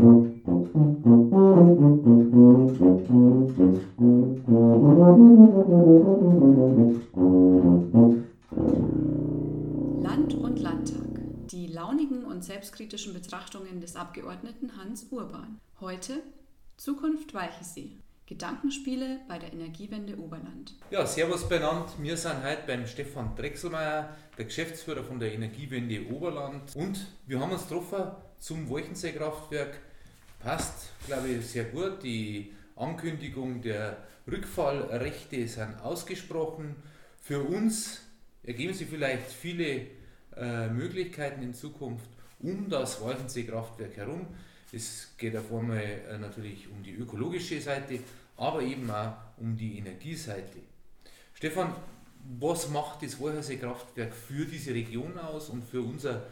Land 0.00 0.32
und 10.34 10.58
Landtag. 10.58 10.96
Die 11.50 11.66
launigen 11.66 12.24
und 12.24 12.42
selbstkritischen 12.42 13.12
Betrachtungen 13.12 13.82
des 13.82 13.94
Abgeordneten 13.96 14.74
Hans 14.78 15.08
Urban. 15.10 15.60
Heute 15.80 16.22
Zukunft 16.78 17.34
Walchensee. 17.34 17.98
Gedankenspiele 18.24 19.18
bei 19.28 19.38
der 19.38 19.52
Energiewende 19.52 20.16
Oberland. 20.18 20.76
Ja, 20.90 21.04
servus 21.04 21.46
benannt. 21.46 21.90
Wir 21.98 22.16
sind 22.16 22.42
heute 22.42 22.62
beim 22.66 22.86
Stefan 22.86 23.34
Drechselmeier, 23.36 24.16
der 24.38 24.44
Geschäftsführer 24.46 25.04
von 25.04 25.18
der 25.18 25.34
Energiewende 25.34 26.06
Oberland. 26.10 26.74
Und 26.74 27.06
wir 27.26 27.38
haben 27.38 27.52
uns 27.52 27.68
getroffen 27.68 28.12
zum 28.38 28.70
Wolchensee-Kraftwerk. 28.70 29.89
Passt, 30.40 30.88
glaube 31.06 31.28
ich, 31.28 31.46
sehr 31.46 31.64
gut. 31.64 32.02
Die 32.02 32.52
Ankündigung 32.74 33.60
der 33.60 33.98
Rückfallrechte 34.26 35.46
sind 35.46 35.78
ausgesprochen. 35.82 36.76
Für 37.20 37.40
uns 37.42 38.00
ergeben 38.42 38.72
sich 38.72 38.88
vielleicht 38.88 39.30
viele 39.30 39.86
äh, 40.34 40.68
Möglichkeiten 40.68 41.42
in 41.42 41.52
Zukunft 41.52 42.08
um 42.38 42.70
das 42.70 43.02
Walchensee-Kraftwerk 43.02 43.98
herum. 43.98 44.28
Es 44.72 45.14
geht 45.18 45.36
auf 45.36 45.52
einmal 45.52 45.82
äh, 45.82 46.16
natürlich 46.16 46.68
um 46.70 46.82
die 46.82 46.94
ökologische 46.94 47.60
Seite, 47.60 47.98
aber 48.38 48.62
eben 48.62 48.90
auch 48.90 49.12
um 49.36 49.54
die 49.58 49.76
Energieseite. 49.76 50.60
Stefan, 51.34 51.74
was 52.38 52.70
macht 52.70 53.02
das 53.02 53.20
Walchensee-Kraftwerk 53.20 54.14
für 54.14 54.46
diese 54.46 54.72
Region 54.72 55.18
aus 55.18 55.50
und 55.50 55.64
für 55.64 55.82
unsere 55.82 56.22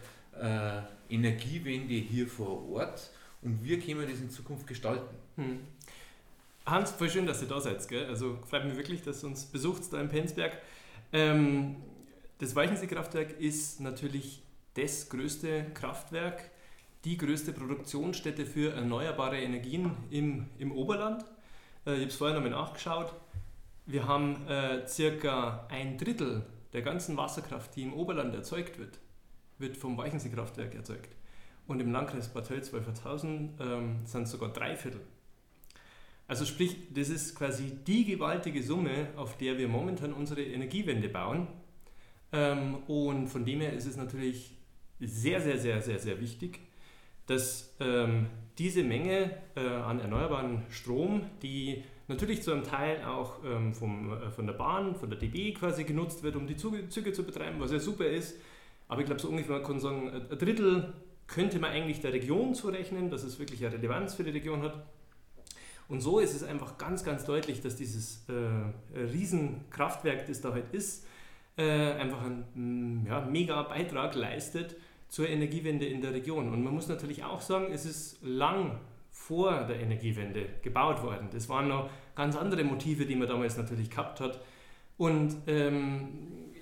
äh, 0.41 0.81
Energiewende 1.13 1.95
hier 1.95 2.27
vor 2.27 2.67
Ort 2.71 3.11
und 3.43 3.65
wie 3.65 3.79
können 3.79 4.01
wir 4.01 4.07
das 4.07 4.21
in 4.21 4.31
Zukunft 4.31 4.67
gestalten? 4.67 5.15
Hm. 5.37 5.61
Hans, 6.67 6.91
voll 6.91 7.09
schön, 7.09 7.27
dass 7.27 7.41
ihr 7.41 7.49
da 7.49 7.61
seid. 7.61 7.87
Gell? 7.89 8.07
Also 8.07 8.39
freut 8.49 8.65
mich 8.65 8.77
wirklich, 8.77 9.03
dass 9.03 9.25
ihr 9.25 9.29
uns 9.29 9.47
besucht 9.47 9.83
da 9.91 10.01
in 10.01 10.09
Penzberg. 10.09 10.61
Ähm, 11.13 11.77
das 12.39 12.55
Weichensee-Kraftwerk 12.55 13.41
ist 13.41 13.81
natürlich 13.81 14.43
das 14.75 15.09
größte 15.09 15.67
Kraftwerk, 15.75 16.51
die 17.05 17.17
größte 17.17 17.53
Produktionsstätte 17.53 18.45
für 18.45 18.75
erneuerbare 18.75 19.41
Energien 19.41 19.93
im, 20.11 20.47
im 20.59 20.73
Oberland. 20.73 21.25
Äh, 21.87 21.95
ich 21.95 22.01
habe 22.01 22.09
es 22.09 22.17
vorher 22.17 22.37
nochmal 22.37 22.51
nachgeschaut. 22.51 23.15
Wir 23.87 24.07
haben 24.07 24.47
äh, 24.47 24.87
circa 24.87 25.67
ein 25.71 25.97
Drittel 25.97 26.45
der 26.75 26.83
ganzen 26.83 27.17
Wasserkraft, 27.17 27.75
die 27.77 27.83
im 27.83 27.95
Oberland 27.95 28.35
erzeugt 28.35 28.79
wird, 28.79 28.99
wird 29.59 29.77
vom 29.77 29.97
Weichensee-Kraftwerk 29.97 30.75
erzeugt. 30.75 31.15
Und 31.69 31.81
im 31.81 31.93
Landkreis 31.93 32.29
Bad 32.29 32.49
Tölz-Wolfertshausen 32.49 33.51
ähm, 33.61 33.97
sind 34.05 34.23
es 34.23 34.31
sogar 34.31 34.53
drei 34.53 34.75
Viertel. 34.75 35.01
Also 36.27 36.45
sprich, 36.45 36.77
das 36.93 37.11
ist 37.11 37.35
quasi 37.35 37.73
die 37.87 38.05
gewaltige 38.05 38.63
Summe, 38.63 39.09
auf 39.17 39.37
der 39.37 39.59
wir 39.59 39.69
momentan 39.69 40.13
unsere 40.13 40.43
Energiewende 40.43 41.09
bauen. 41.09 41.47
Ähm, 42.33 42.77
und 42.87 43.29
von 43.29 43.45
dem 43.45 43.61
her 43.61 43.75
ist 43.75 43.87
es 43.87 43.97
natürlich 43.97 44.57
sehr, 44.99 45.41
sehr, 45.41 45.59
sehr, 45.59 45.81
sehr, 45.83 45.99
sehr 45.99 46.21
wichtig, 46.21 46.61
dass 47.27 47.77
ähm, 47.81 48.27
diese 48.59 48.83
Menge 48.83 49.31
äh, 49.55 49.61
an 49.61 50.01
erneuerbaren 50.01 50.63
Strom, 50.71 51.23
die 51.43 51.85
natürlich 52.09 52.43
zu 52.43 52.53
einem 52.53 52.65
Teil 52.65 53.05
auch 53.05 53.45
ähm, 53.45 53.75
vom, 53.75 54.13
äh, 54.13 54.31
von 54.31 54.47
der 54.47 54.55
Bahn, 54.55 54.97
von 54.97 55.11
der 55.11 55.19
DB 55.19 55.53
quasi 55.53 55.85
genutzt 55.85 56.23
wird, 56.23 56.35
um 56.35 56.47
die 56.47 56.57
Züge, 56.57 56.89
Züge 56.89 57.13
zu 57.13 57.25
betreiben, 57.25 57.61
was 57.61 57.73
ja 57.73 57.79
super 57.79 58.07
ist. 58.07 58.39
Aber 58.89 59.03
ich 59.03 59.07
glaube, 59.07 59.21
so 59.21 59.29
ungefähr, 59.29 59.57
man 59.57 59.65
kann 59.65 59.81
sagen, 59.81 60.11
ein 60.11 60.39
Drittel 60.39 60.95
könnte 61.29 61.59
man 61.59 61.71
eigentlich 61.71 62.01
der 62.01 62.13
Region 62.13 62.55
zurechnen, 62.55 63.11
dass 63.11 63.23
es 63.23 63.39
wirklich 63.39 63.65
eine 63.65 63.75
Relevanz 63.75 64.15
für 64.15 64.25
die 64.25 64.31
Region 64.31 64.63
hat. 64.63 64.85
Und 65.87 66.01
so 66.01 66.19
ist 66.19 66.35
es 66.35 66.43
einfach 66.43 66.77
ganz, 66.77 67.05
ganz 67.05 67.25
deutlich, 67.25 67.61
dass 67.61 67.77
dieses 67.77 68.27
äh, 68.29 68.99
Riesenkraftwerk, 68.99 70.27
das 70.27 70.41
da 70.41 70.53
halt 70.53 70.73
ist, 70.73 71.07
äh, 71.57 71.93
einfach 71.93 72.23
einen 72.23 73.07
ja, 73.09 73.21
mega 73.21 73.63
Beitrag 73.63 74.15
leistet 74.15 74.77
zur 75.09 75.29
Energiewende 75.29 75.87
in 75.87 76.03
der 76.03 76.13
Region. 76.13 76.53
Und 76.53 76.63
man 76.63 76.75
muss 76.75 76.89
natürlich 76.89 77.25
auch 77.25 77.41
sagen, 77.41 77.69
es 77.73 77.87
ist 77.87 78.19
lang 78.23 78.79
vor 79.11 79.65
der 79.65 79.81
Energiewende 79.81 80.47
gebaut 80.63 81.03
worden. 81.03 81.29
Das 81.33 81.49
waren 81.49 81.69
noch 81.69 81.91
ganz 82.15 82.37
andere 82.37 82.65
Motive, 82.65 83.07
die 83.07 83.17
man 83.17 83.29
damals 83.29 83.57
natürlich 83.57 83.91
gehabt 83.91 84.21
hat. 84.21 84.41
Und 84.97 85.37
ähm, 85.47 86.09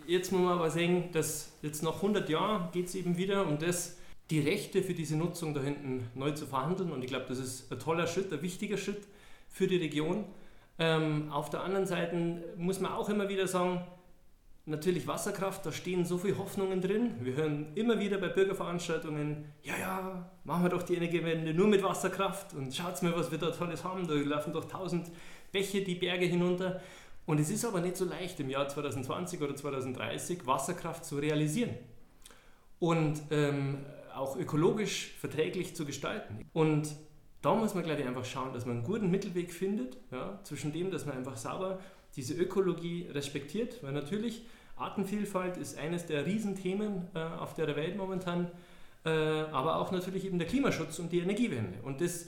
jetzt 0.07 0.33
muss 0.33 0.43
man 0.43 0.53
aber 0.53 0.71
sehen, 0.71 1.11
dass 1.13 1.53
jetzt 1.63 1.83
nach 1.83 1.97
100 1.97 2.29
Jahren 2.29 2.71
geht 2.73 2.87
es 2.87 2.95
eben 2.95 3.17
wieder 3.17 3.47
um 3.47 3.59
das, 3.59 3.96
die 4.31 4.41
Rechte 4.41 4.83
für 4.83 4.95
diese 4.95 5.17
Nutzung 5.17 5.55
da 5.55 5.61
hinten 5.61 6.09
neu 6.15 6.33
zu 6.33 6.47
verhandeln. 6.47 6.91
Und 6.91 7.03
ich 7.03 7.09
glaube, 7.09 7.27
das 7.29 7.39
ist 7.39 7.71
ein 7.73 7.79
toller 7.79 8.07
Schritt, 8.07 8.33
ein 8.33 8.43
wichtiger 8.43 8.77
Schritt 8.77 9.07
für 9.49 9.67
die 9.67 9.77
Region. 9.77 10.25
Ähm, 10.79 11.31
auf 11.31 11.49
der 11.49 11.63
anderen 11.63 11.87
Seite 11.87 12.45
muss 12.57 12.81
man 12.81 12.93
auch 12.93 13.09
immer 13.09 13.29
wieder 13.29 13.47
sagen, 13.47 13.81
natürlich 14.67 15.07
Wasserkraft, 15.07 15.65
da 15.65 15.71
stehen 15.71 16.05
so 16.05 16.19
viele 16.19 16.39
Hoffnungen 16.39 16.81
drin. 16.81 17.15
Wir 17.21 17.35
hören 17.35 17.69
immer 17.77 18.01
wieder 18.01 18.19
bei 18.19 18.29
Bürgerveranstaltungen, 18.29 19.45
ja, 19.63 19.75
ja, 19.79 20.31
machen 20.45 20.65
wir 20.65 20.71
doch 20.71 20.83
die 20.83 20.97
Energiewende 20.97 21.55
nur 21.55 21.69
mit 21.69 21.83
Wasserkraft 21.83 22.53
und 22.55 22.75
schaut 22.75 23.01
mal, 23.03 23.15
was 23.15 23.31
wir 23.31 23.39
da 23.39 23.51
tolles 23.53 23.85
haben. 23.85 24.07
Da 24.09 24.15
laufen 24.15 24.53
doch 24.53 24.67
tausend 24.67 25.11
Bäche 25.53 25.83
die 25.83 25.95
Berge 25.95 26.27
hinunter. 26.27 26.81
Und 27.27 27.41
es 27.41 27.49
ist 27.49 27.65
aber 27.65 27.81
nicht 27.81 27.97
so 27.97 28.05
leicht 28.05 28.39
im 28.41 28.51
Jahr 28.51 28.69
2020 28.69 29.41
oder 29.41 29.55
2030 29.55 30.47
Wasserkraft 30.47 31.05
zu 31.05 31.17
realisieren 31.17 31.71
und 32.79 33.21
ähm, 33.31 33.79
auch 34.17 34.37
ökologisch 34.37 35.13
verträglich 35.19 35.75
zu 35.75 35.85
gestalten. 35.85 36.49
Und 36.53 36.97
da 37.43 37.55
muss 37.55 37.75
man, 37.75 37.85
glaube 37.85 38.01
ich, 38.01 38.07
einfach 38.07 38.25
schauen, 38.25 38.53
dass 38.53 38.67
man 38.67 38.79
einen 38.79 38.87
guten 38.87 39.11
Mittelweg 39.11 39.53
findet 39.53 39.97
ja, 40.11 40.41
zwischen 40.43 40.73
dem, 40.73 40.91
dass 40.91 41.07
man 41.07 41.17
einfach 41.17 41.37
sauber 41.37 41.79
diese 42.17 42.35
Ökologie 42.35 43.09
respektiert, 43.13 43.83
weil 43.83 43.93
natürlich 43.93 44.45
Artenvielfalt 44.77 45.57
ist 45.57 45.79
eines 45.79 46.07
der 46.07 46.27
Riesenthemen 46.27 47.09
äh, 47.15 47.19
auf 47.19 47.55
der 47.55 47.75
Welt 47.77 47.97
momentan, 47.97 48.51
äh, 49.05 49.11
aber 49.11 49.77
auch 49.77 49.93
natürlich 49.93 50.25
eben 50.25 50.39
der 50.39 50.49
Klimaschutz 50.49 50.99
und 50.99 51.13
die 51.13 51.21
Energiewende. 51.21 51.79
Und 51.83 52.01
das 52.01 52.27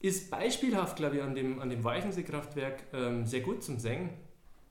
ist 0.00 0.30
beispielhaft, 0.30 0.96
glaube 0.96 1.16
ich, 1.16 1.22
an 1.22 1.34
dem, 1.34 1.60
an 1.60 1.70
dem 1.70 1.82
Weichensee-Kraftwerk 1.82 2.84
ähm, 2.92 3.26
sehr 3.26 3.40
gut 3.40 3.62
zum 3.64 3.78
Singen, 3.78 4.10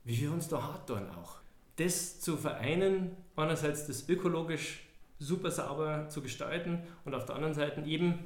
wie 0.04 0.20
wir 0.20 0.32
uns 0.32 0.48
da 0.48 0.62
hart 0.62 0.86
tun 0.88 1.08
auch. 1.10 1.38
Das 1.76 2.20
zu 2.20 2.36
vereinen, 2.36 3.16
einerseits 3.34 3.86
das 3.86 4.08
ökologisch 4.08 4.85
super 5.18 5.50
sauber 5.50 6.08
zu 6.08 6.22
gestalten 6.22 6.80
und 7.04 7.14
auf 7.14 7.24
der 7.24 7.34
anderen 7.34 7.54
Seite 7.54 7.82
eben 7.82 8.18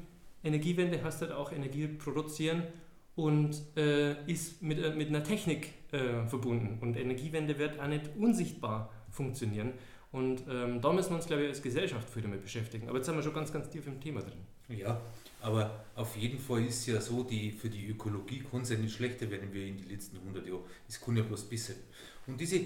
Energiewende 0.42 1.02
heißt 1.02 1.20
halt 1.20 1.32
auch 1.32 1.52
Energie 1.52 1.86
produzieren 1.86 2.62
und 3.14 3.60
äh, 3.76 4.24
ist 4.30 4.62
mit, 4.62 4.78
äh, 4.78 4.94
mit 4.94 5.08
einer 5.08 5.22
Technik 5.22 5.72
äh, 5.92 6.26
verbunden. 6.26 6.78
Und 6.80 6.96
Energiewende 6.96 7.58
wird 7.58 7.78
auch 7.78 7.86
nicht 7.86 8.10
unsichtbar 8.16 8.90
funktionieren. 9.10 9.72
Und 10.12 10.42
ähm, 10.48 10.80
da 10.80 10.92
müssen 10.92 11.10
wir 11.10 11.16
uns, 11.16 11.26
glaube 11.26 11.42
ich, 11.42 11.48
als 11.48 11.62
Gesellschaft 11.62 12.08
viel 12.08 12.22
damit 12.22 12.42
beschäftigen. 12.42 12.88
Aber 12.88 12.96
jetzt 12.96 13.06
sind 13.06 13.16
wir 13.16 13.22
schon 13.22 13.34
ganz, 13.34 13.52
ganz 13.52 13.68
tief 13.68 13.86
im 13.86 14.00
Thema 14.00 14.22
drin. 14.22 14.40
Ja, 14.68 15.00
aber 15.40 15.84
auf 15.96 16.16
jeden 16.16 16.38
Fall 16.38 16.64
ist 16.64 16.86
ja 16.86 17.00
so, 17.00 17.22
die, 17.22 17.50
für 17.50 17.68
die 17.68 17.88
Ökologie 17.88 18.42
kann 18.50 18.62
es 18.62 18.70
ja 18.70 18.78
nicht 18.78 18.94
schlechter 18.94 19.30
werden 19.30 19.52
wie 19.52 19.68
in 19.68 19.78
den 19.78 19.88
letzten 19.88 20.18
100 20.18 20.46
Jahren. 20.46 20.62
Es 20.88 21.00
kann 21.00 21.16
ja 21.16 21.22
bloß 21.22 21.48
besser. 21.48 21.74
Und 22.26 22.40
diese 22.40 22.60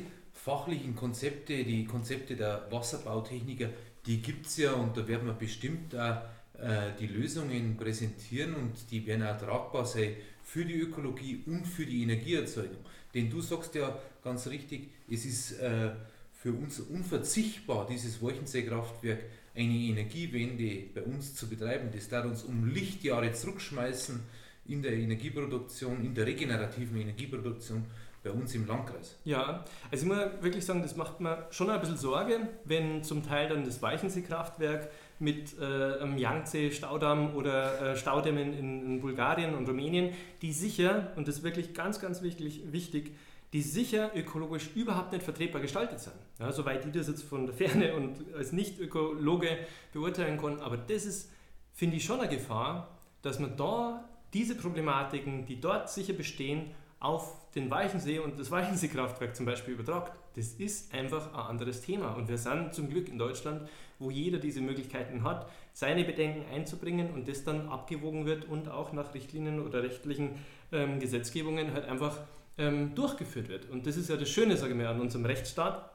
fachlichen 0.44 0.94
Konzepte, 0.94 1.64
die 1.64 1.86
Konzepte 1.86 2.36
der 2.36 2.66
Wasserbautechniker, 2.70 3.70
die 4.04 4.20
gibt 4.20 4.44
es 4.44 4.58
ja 4.58 4.72
und 4.72 4.94
da 4.94 5.08
werden 5.08 5.26
wir 5.26 5.32
bestimmt 5.32 5.96
auch 5.96 6.20
äh, 6.58 6.92
die 7.00 7.06
Lösungen 7.06 7.78
präsentieren 7.78 8.54
und 8.54 8.90
die 8.90 9.06
werden 9.06 9.26
auch 9.26 9.38
tragbar 9.38 9.86
sein 9.86 10.16
für 10.42 10.66
die 10.66 10.74
Ökologie 10.74 11.42
und 11.46 11.66
für 11.66 11.86
die 11.86 12.02
Energieerzeugung. 12.02 12.84
Denn 13.14 13.30
du 13.30 13.40
sagst 13.40 13.74
ja 13.74 13.98
ganz 14.22 14.46
richtig, 14.48 14.90
es 15.10 15.24
ist 15.24 15.60
äh, 15.60 15.92
für 16.34 16.52
uns 16.52 16.78
unverzichtbar, 16.78 17.86
dieses 17.90 18.20
Wolchensee-Kraftwerk 18.20 19.20
eine 19.54 19.72
Energiewende 19.72 20.88
bei 20.94 21.04
uns 21.04 21.34
zu 21.34 21.48
betreiben. 21.48 21.88
Das 21.90 22.10
darf 22.10 22.26
uns 22.26 22.42
um 22.42 22.66
Lichtjahre 22.66 23.32
zurückschmeißen 23.32 24.20
in 24.66 24.82
der 24.82 24.92
Energieproduktion, 24.92 26.04
in 26.04 26.14
der 26.14 26.26
regenerativen 26.26 27.00
Energieproduktion 27.00 27.86
bei 28.24 28.30
uns 28.30 28.54
im 28.54 28.66
Landkreis. 28.66 29.16
Ja, 29.24 29.64
also 29.90 30.04
ich 30.04 30.08
muss 30.08 30.18
wirklich 30.40 30.64
sagen, 30.64 30.82
das 30.82 30.96
macht 30.96 31.20
mir 31.20 31.46
schon 31.50 31.70
ein 31.70 31.78
bisschen 31.78 31.98
Sorge, 31.98 32.48
wenn 32.64 33.04
zum 33.04 33.22
Teil 33.22 33.48
dann 33.48 33.64
das 33.64 33.82
Weichensee-Kraftwerk 33.82 34.90
mit 35.18 35.58
äh, 35.60 36.00
einem 36.00 36.16
Yangtze-Staudamm 36.16 37.36
oder 37.36 37.92
äh, 37.92 37.96
Staudämmen 37.96 38.52
in, 38.54 38.86
in, 38.86 39.00
Bulgarien 39.00 39.54
und 39.54 39.68
Rumänien, 39.68 40.12
die 40.42 40.52
sicher, 40.52 41.12
und 41.16 41.28
das 41.28 41.36
ist 41.36 41.42
wirklich 41.44 41.74
ganz, 41.74 42.00
ganz 42.00 42.22
wichtig, 42.22 42.72
wichtig 42.72 43.14
die 43.52 43.62
sicher 43.62 44.10
ökologisch 44.16 44.70
überhaupt 44.74 45.12
nicht 45.12 45.22
vertretbar 45.22 45.60
gestaltet 45.60 46.00
sind. 46.00 46.16
Ja, 46.40 46.50
soweit 46.50 46.84
ich 46.84 46.90
das 46.90 47.06
jetzt 47.06 47.22
von 47.22 47.46
der 47.46 47.54
Ferne 47.54 47.94
und 47.94 48.34
als 48.34 48.50
Nicht-Ökologe 48.50 49.58
beurteilen 49.92 50.38
kann. 50.38 50.58
Aber 50.58 50.76
das 50.76 51.04
ist, 51.04 51.30
finde 51.72 51.96
ich, 51.96 52.04
schon 52.04 52.18
eine 52.18 52.28
Gefahr, 52.28 52.98
dass 53.22 53.38
man 53.38 53.56
da 53.56 54.08
diese 54.32 54.56
Problematiken, 54.56 55.46
die 55.46 55.60
dort 55.60 55.88
sicher 55.88 56.14
bestehen, 56.14 56.72
auf 57.00 57.36
den 57.54 57.70
Weichensee 57.70 58.18
und 58.18 58.38
das 58.38 58.50
Weichensee-Kraftwerk 58.50 59.36
zum 59.36 59.46
Beispiel 59.46 59.74
übertragt. 59.74 60.12
Das 60.36 60.54
ist 60.54 60.92
einfach 60.92 61.32
ein 61.32 61.40
anderes 61.40 61.82
Thema. 61.82 62.14
Und 62.14 62.28
wir 62.28 62.38
sind 62.38 62.74
zum 62.74 62.88
Glück 62.88 63.08
in 63.08 63.18
Deutschland, 63.18 63.68
wo 63.98 64.10
jeder 64.10 64.38
diese 64.38 64.60
Möglichkeiten 64.60 65.22
hat, 65.22 65.48
seine 65.72 66.04
Bedenken 66.04 66.44
einzubringen 66.52 67.12
und 67.12 67.28
das 67.28 67.44
dann 67.44 67.68
abgewogen 67.68 68.26
wird 68.26 68.46
und 68.46 68.68
auch 68.68 68.92
nach 68.92 69.14
Richtlinien 69.14 69.60
oder 69.60 69.82
rechtlichen 69.82 70.30
ähm, 70.72 70.98
Gesetzgebungen 70.98 71.72
halt 71.72 71.86
einfach 71.86 72.18
ähm, 72.58 72.94
durchgeführt 72.94 73.48
wird. 73.48 73.70
Und 73.70 73.86
das 73.86 73.96
ist 73.96 74.08
ja 74.08 74.16
das 74.16 74.28
Schöne, 74.28 74.56
sage 74.56 74.72
ich 74.72 74.78
mal, 74.78 74.86
an 74.86 75.00
unserem 75.00 75.24
Rechtsstaat 75.26 75.90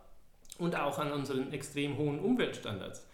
und 0.58 0.76
auch 0.76 1.00
an 1.00 1.12
unseren 1.12 1.52
extrem 1.52 1.98
hohen 1.98 2.20
Umweltstandards. 2.20 3.06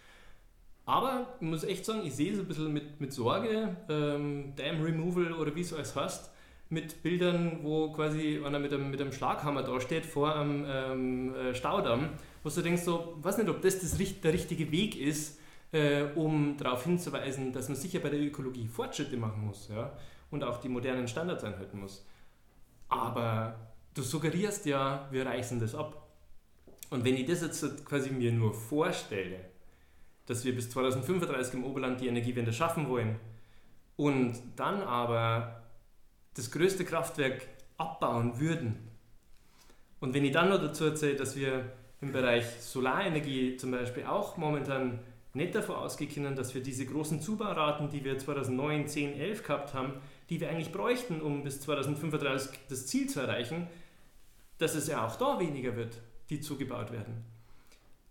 Aber 0.84 1.26
ich 1.40 1.46
muss 1.46 1.64
echt 1.64 1.84
sagen, 1.84 2.02
ich 2.04 2.14
sehe 2.14 2.32
es 2.32 2.38
ein 2.38 2.46
bisschen 2.46 2.72
mit, 2.72 3.00
mit 3.00 3.12
Sorge, 3.12 3.76
ähm, 3.88 4.52
Dam 4.54 4.82
Removal 4.82 5.32
oder 5.32 5.54
wie 5.54 5.60
es 5.60 5.72
alles 5.72 5.96
heißt, 5.96 6.30
mit 6.68 7.02
Bildern, 7.02 7.60
wo 7.62 7.92
quasi 7.92 8.40
einer 8.44 8.58
mit 8.58 8.72
einem, 8.72 8.90
mit 8.90 9.00
einem 9.00 9.12
Schlaghammer 9.12 9.62
da 9.62 9.80
steht 9.80 10.04
vor 10.04 10.34
einem 10.34 10.64
ähm, 10.68 11.34
äh, 11.34 11.54
Staudamm, 11.54 12.10
wo 12.42 12.48
du 12.48 12.60
denkst, 12.60 12.82
so, 12.82 13.16
weiß 13.20 13.38
nicht, 13.38 13.48
ob 13.48 13.62
das, 13.62 13.78
das 13.78 13.96
der 13.96 14.32
richtige 14.32 14.70
Weg 14.72 15.00
ist, 15.00 15.38
äh, 15.72 16.04
um 16.14 16.56
darauf 16.56 16.84
hinzuweisen, 16.84 17.52
dass 17.52 17.68
man 17.68 17.76
sicher 17.76 18.00
bei 18.00 18.08
der 18.08 18.20
Ökologie 18.20 18.66
Fortschritte 18.66 19.16
machen 19.16 19.46
muss 19.46 19.68
ja, 19.68 19.92
und 20.30 20.42
auch 20.42 20.58
die 20.58 20.68
modernen 20.68 21.06
Standards 21.06 21.44
einhalten 21.44 21.80
muss. 21.80 22.04
Aber 22.88 23.56
du 23.94 24.02
suggerierst 24.02 24.66
ja, 24.66 25.08
wir 25.10 25.26
reißen 25.26 25.60
das 25.60 25.74
ab. 25.74 26.02
Und 26.90 27.04
wenn 27.04 27.16
ich 27.16 27.26
das 27.26 27.42
jetzt 27.42 27.84
quasi 27.84 28.10
mir 28.10 28.32
nur 28.32 28.54
vorstelle, 28.54 29.40
dass 30.26 30.44
wir 30.44 30.54
bis 30.54 30.70
2035 30.70 31.54
im 31.54 31.64
Oberland 31.64 32.00
die 32.00 32.08
Energiewende 32.08 32.52
schaffen 32.52 32.88
wollen 32.88 33.16
und 33.96 34.34
dann 34.56 34.82
aber 34.82 35.62
das 36.36 36.50
größte 36.50 36.84
Kraftwerk 36.84 37.46
abbauen 37.78 38.38
würden. 38.38 38.76
Und 40.00 40.14
wenn 40.14 40.24
ich 40.24 40.32
dann 40.32 40.50
noch 40.50 40.60
dazu 40.60 40.84
erzähle, 40.84 41.16
dass 41.16 41.34
wir 41.34 41.72
im 42.00 42.12
Bereich 42.12 42.44
Solarenergie 42.60 43.56
zum 43.56 43.70
Beispiel 43.70 44.04
auch 44.04 44.36
momentan 44.36 44.98
nicht 45.32 45.54
davon 45.54 45.76
ausgehen 45.76 46.12
können, 46.12 46.36
dass 46.36 46.54
wir 46.54 46.62
diese 46.62 46.86
großen 46.86 47.20
Zubauraten, 47.20 47.90
die 47.90 48.04
wir 48.04 48.18
2009, 48.18 48.86
10, 48.86 49.18
11 49.18 49.42
gehabt 49.42 49.74
haben, 49.74 49.94
die 50.28 50.40
wir 50.40 50.50
eigentlich 50.50 50.72
bräuchten, 50.72 51.20
um 51.20 51.42
bis 51.42 51.60
2035 51.62 52.58
das 52.68 52.86
Ziel 52.86 53.08
zu 53.08 53.20
erreichen, 53.20 53.66
dass 54.58 54.74
es 54.74 54.88
ja 54.88 55.06
auch 55.06 55.16
da 55.16 55.38
weniger 55.40 55.76
wird, 55.76 55.98
die 56.30 56.40
zugebaut 56.40 56.92
werden. 56.92 57.24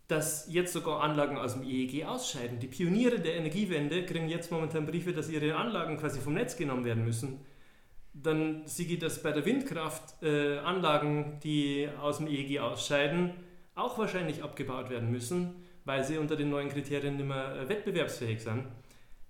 Dass 0.07 0.47
jetzt 0.51 0.73
sogar 0.73 1.01
Anlagen 1.01 1.37
aus 1.37 1.53
dem 1.53 1.63
EEG 1.63 2.05
ausscheiden. 2.05 2.59
Die 2.59 2.67
Pioniere 2.67 3.19
der 3.19 3.35
Energiewende 3.35 4.05
kriegen 4.05 4.29
jetzt 4.29 4.51
momentan 4.51 4.85
Briefe, 4.85 5.13
dass 5.13 5.29
ihre 5.29 5.55
Anlagen 5.55 5.97
quasi 5.97 6.19
vom 6.19 6.33
Netz 6.33 6.55
genommen 6.55 6.85
werden 6.85 7.05
müssen 7.05 7.39
dann 8.21 8.65
sehe 8.65 8.87
ich, 8.87 8.99
dass 8.99 9.21
bei 9.21 9.31
der 9.31 9.45
Windkraft 9.45 10.23
äh, 10.23 10.57
Anlagen, 10.59 11.39
die 11.43 11.89
aus 12.01 12.17
dem 12.17 12.27
EEG 12.27 12.59
ausscheiden, 12.59 13.31
auch 13.75 13.97
wahrscheinlich 13.97 14.41
abgebaut 14.41 14.89
werden 14.89 15.11
müssen, 15.11 15.55
weil 15.83 16.03
sie 16.03 16.17
unter 16.17 16.35
den 16.35 16.49
neuen 16.49 16.69
Kriterien 16.69 17.17
nicht 17.17 17.27
mehr 17.27 17.55
äh, 17.55 17.69
wettbewerbsfähig 17.69 18.41
sind. 18.41 18.65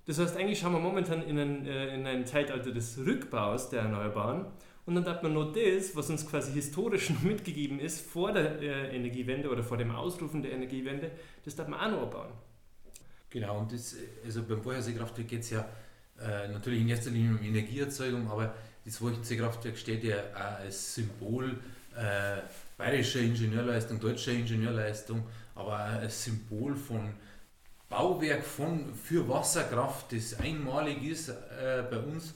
Das 0.05 0.19
heißt, 0.19 0.37
eigentlich 0.37 0.59
schauen 0.59 0.73
wir 0.73 0.79
momentan 0.79 1.23
in 1.23 1.39
ein, 1.39 1.65
äh, 1.65 1.95
in 1.95 2.05
ein 2.05 2.25
Zeitalter 2.27 2.71
des 2.71 2.99
Rückbaus 2.99 3.69
der 3.69 3.81
Erneuerbaren 3.81 4.45
und 4.85 4.93
dann 4.93 5.05
hat 5.05 5.23
man 5.23 5.33
nur 5.33 5.51
das, 5.51 5.95
was 5.95 6.11
uns 6.11 6.27
quasi 6.27 6.53
historisch 6.53 7.09
mitgegeben 7.23 7.79
ist 7.79 8.07
vor 8.07 8.31
der 8.31 8.61
äh, 8.61 8.95
Energiewende 8.95 9.49
oder 9.49 9.63
vor 9.63 9.77
dem 9.77 9.91
Ausrufen 9.91 10.43
der 10.43 10.51
Energiewende, 10.51 11.11
das 11.43 11.55
darf 11.55 11.67
man 11.67 11.79
auch 11.79 11.91
noch 11.91 12.03
abbauen. 12.03 12.33
Genau, 13.31 13.59
und 13.59 13.73
das, 13.73 13.95
also 14.23 14.43
beim 14.43 14.61
Vorherseekraftwerk 14.61 15.27
geht 15.27 15.41
es 15.41 15.49
ja 15.49 15.67
äh, 16.21 16.47
natürlich 16.47 16.81
in 16.81 16.88
erster 16.88 17.09
Linie 17.09 17.31
um 17.31 17.43
Energieerzeugung, 17.43 18.29
aber 18.29 18.53
das 18.85 19.01
Wolchensee-Kraftwerk 19.01 19.77
steht 19.77 20.03
ja 20.03 20.17
auch 20.35 20.59
als 20.59 20.95
Symbol 20.95 21.59
äh, 21.95 22.41
bayerischer 22.77 23.19
Ingenieurleistung, 23.19 23.99
deutscher 23.99 24.31
Ingenieurleistung, 24.31 25.23
aber 25.55 25.73
auch 25.73 26.01
als 26.01 26.23
Symbol 26.23 26.75
von 26.75 27.13
Bauwerk 27.89 28.43
von, 28.43 28.93
für 28.93 29.27
Wasserkraft, 29.27 30.11
das 30.11 30.39
einmalig 30.39 31.03
ist 31.03 31.29
äh, 31.29 31.83
bei 31.89 31.97
uns 31.99 32.33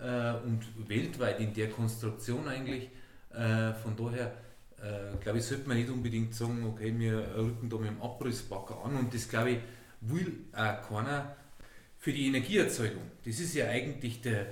äh, 0.00 0.32
und 0.44 0.88
weltweit 0.88 1.40
in 1.40 1.54
der 1.54 1.70
Konstruktion 1.70 2.46
eigentlich. 2.48 2.90
Äh, 3.32 3.72
von 3.74 3.96
daher 3.96 4.32
äh, 4.82 5.16
glaube 5.22 5.38
ich, 5.38 5.44
sollte 5.44 5.68
man 5.68 5.78
nicht 5.78 5.90
unbedingt 5.90 6.34
sagen, 6.34 6.64
okay, 6.66 6.92
wir 6.98 7.34
rücken 7.36 7.68
da 7.68 7.76
mit 7.76 7.90
dem 7.90 8.02
Abrissbacker 8.02 8.84
an 8.84 8.96
und 8.96 9.14
das 9.14 9.28
glaube 9.28 9.50
ich, 9.50 9.58
will 10.00 10.44
auch 10.52 10.88
keiner 10.88 11.36
für 11.98 12.12
die 12.12 12.26
Energieerzeugung. 12.26 13.02
Das 13.24 13.38
ist 13.38 13.54
ja 13.54 13.66
eigentlich 13.66 14.20
der 14.20 14.46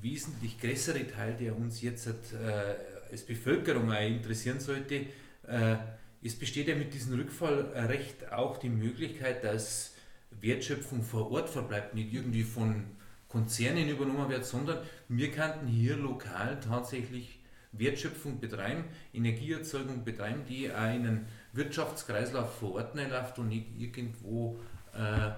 wesentlich 0.00 0.60
größere 0.60 1.06
Teil, 1.06 1.34
der 1.34 1.56
uns 1.56 1.82
jetzt 1.82 2.06
äh, 2.06 3.10
als 3.10 3.22
Bevölkerung 3.22 3.92
auch 3.92 4.00
interessieren 4.00 4.60
sollte, 4.60 5.06
äh, 5.46 5.76
es 6.22 6.38
besteht 6.38 6.68
ja 6.68 6.74
mit 6.74 6.94
diesem 6.94 7.14
Rückfallrecht 7.14 8.32
auch 8.32 8.56
die 8.56 8.70
Möglichkeit, 8.70 9.44
dass 9.44 9.94
Wertschöpfung 10.40 11.02
vor 11.02 11.30
Ort 11.30 11.50
verbleibt, 11.50 11.94
nicht 11.94 12.12
irgendwie 12.12 12.42
von 12.42 12.86
Konzernen 13.28 13.88
übernommen 13.88 14.30
wird, 14.30 14.46
sondern 14.46 14.78
wir 15.08 15.30
könnten 15.30 15.66
hier 15.66 15.96
lokal 15.96 16.58
tatsächlich 16.60 17.40
Wertschöpfung 17.72 18.40
betreiben, 18.40 18.84
Energieerzeugung 19.12 20.04
betreiben, 20.04 20.44
die 20.48 20.70
auch 20.70 20.76
in 20.76 20.80
einen 20.80 21.26
Wirtschaftskreislauf 21.52 22.58
vor 22.58 22.74
Ort 22.74 22.94
läuft 22.94 23.38
und 23.38 23.48
nicht 23.48 23.66
irgendwo 23.78 24.60
äh, 24.94 25.32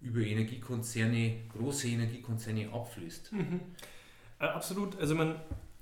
über 0.00 0.20
Energiekonzerne, 0.20 1.44
große 1.48 1.88
Energiekonzerne 1.88 2.70
abfließt. 2.72 3.32
Mhm. 3.32 3.60
Äh, 4.38 4.46
absolut. 4.46 4.98
Also 4.98 5.14
man 5.14 5.36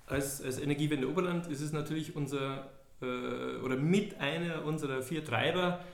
als, 0.06 0.40
als 0.42 0.58
Energiewende 0.58 1.08
Oberland 1.08 1.46
ist 1.48 1.60
es 1.60 1.72
natürlich 1.72 2.14
unser 2.16 2.70
äh, 3.02 3.56
oder 3.62 3.76
mit 3.76 4.18
einer 4.20 4.64
unserer 4.64 5.02
vier 5.02 5.24
Treiber, 5.24 5.84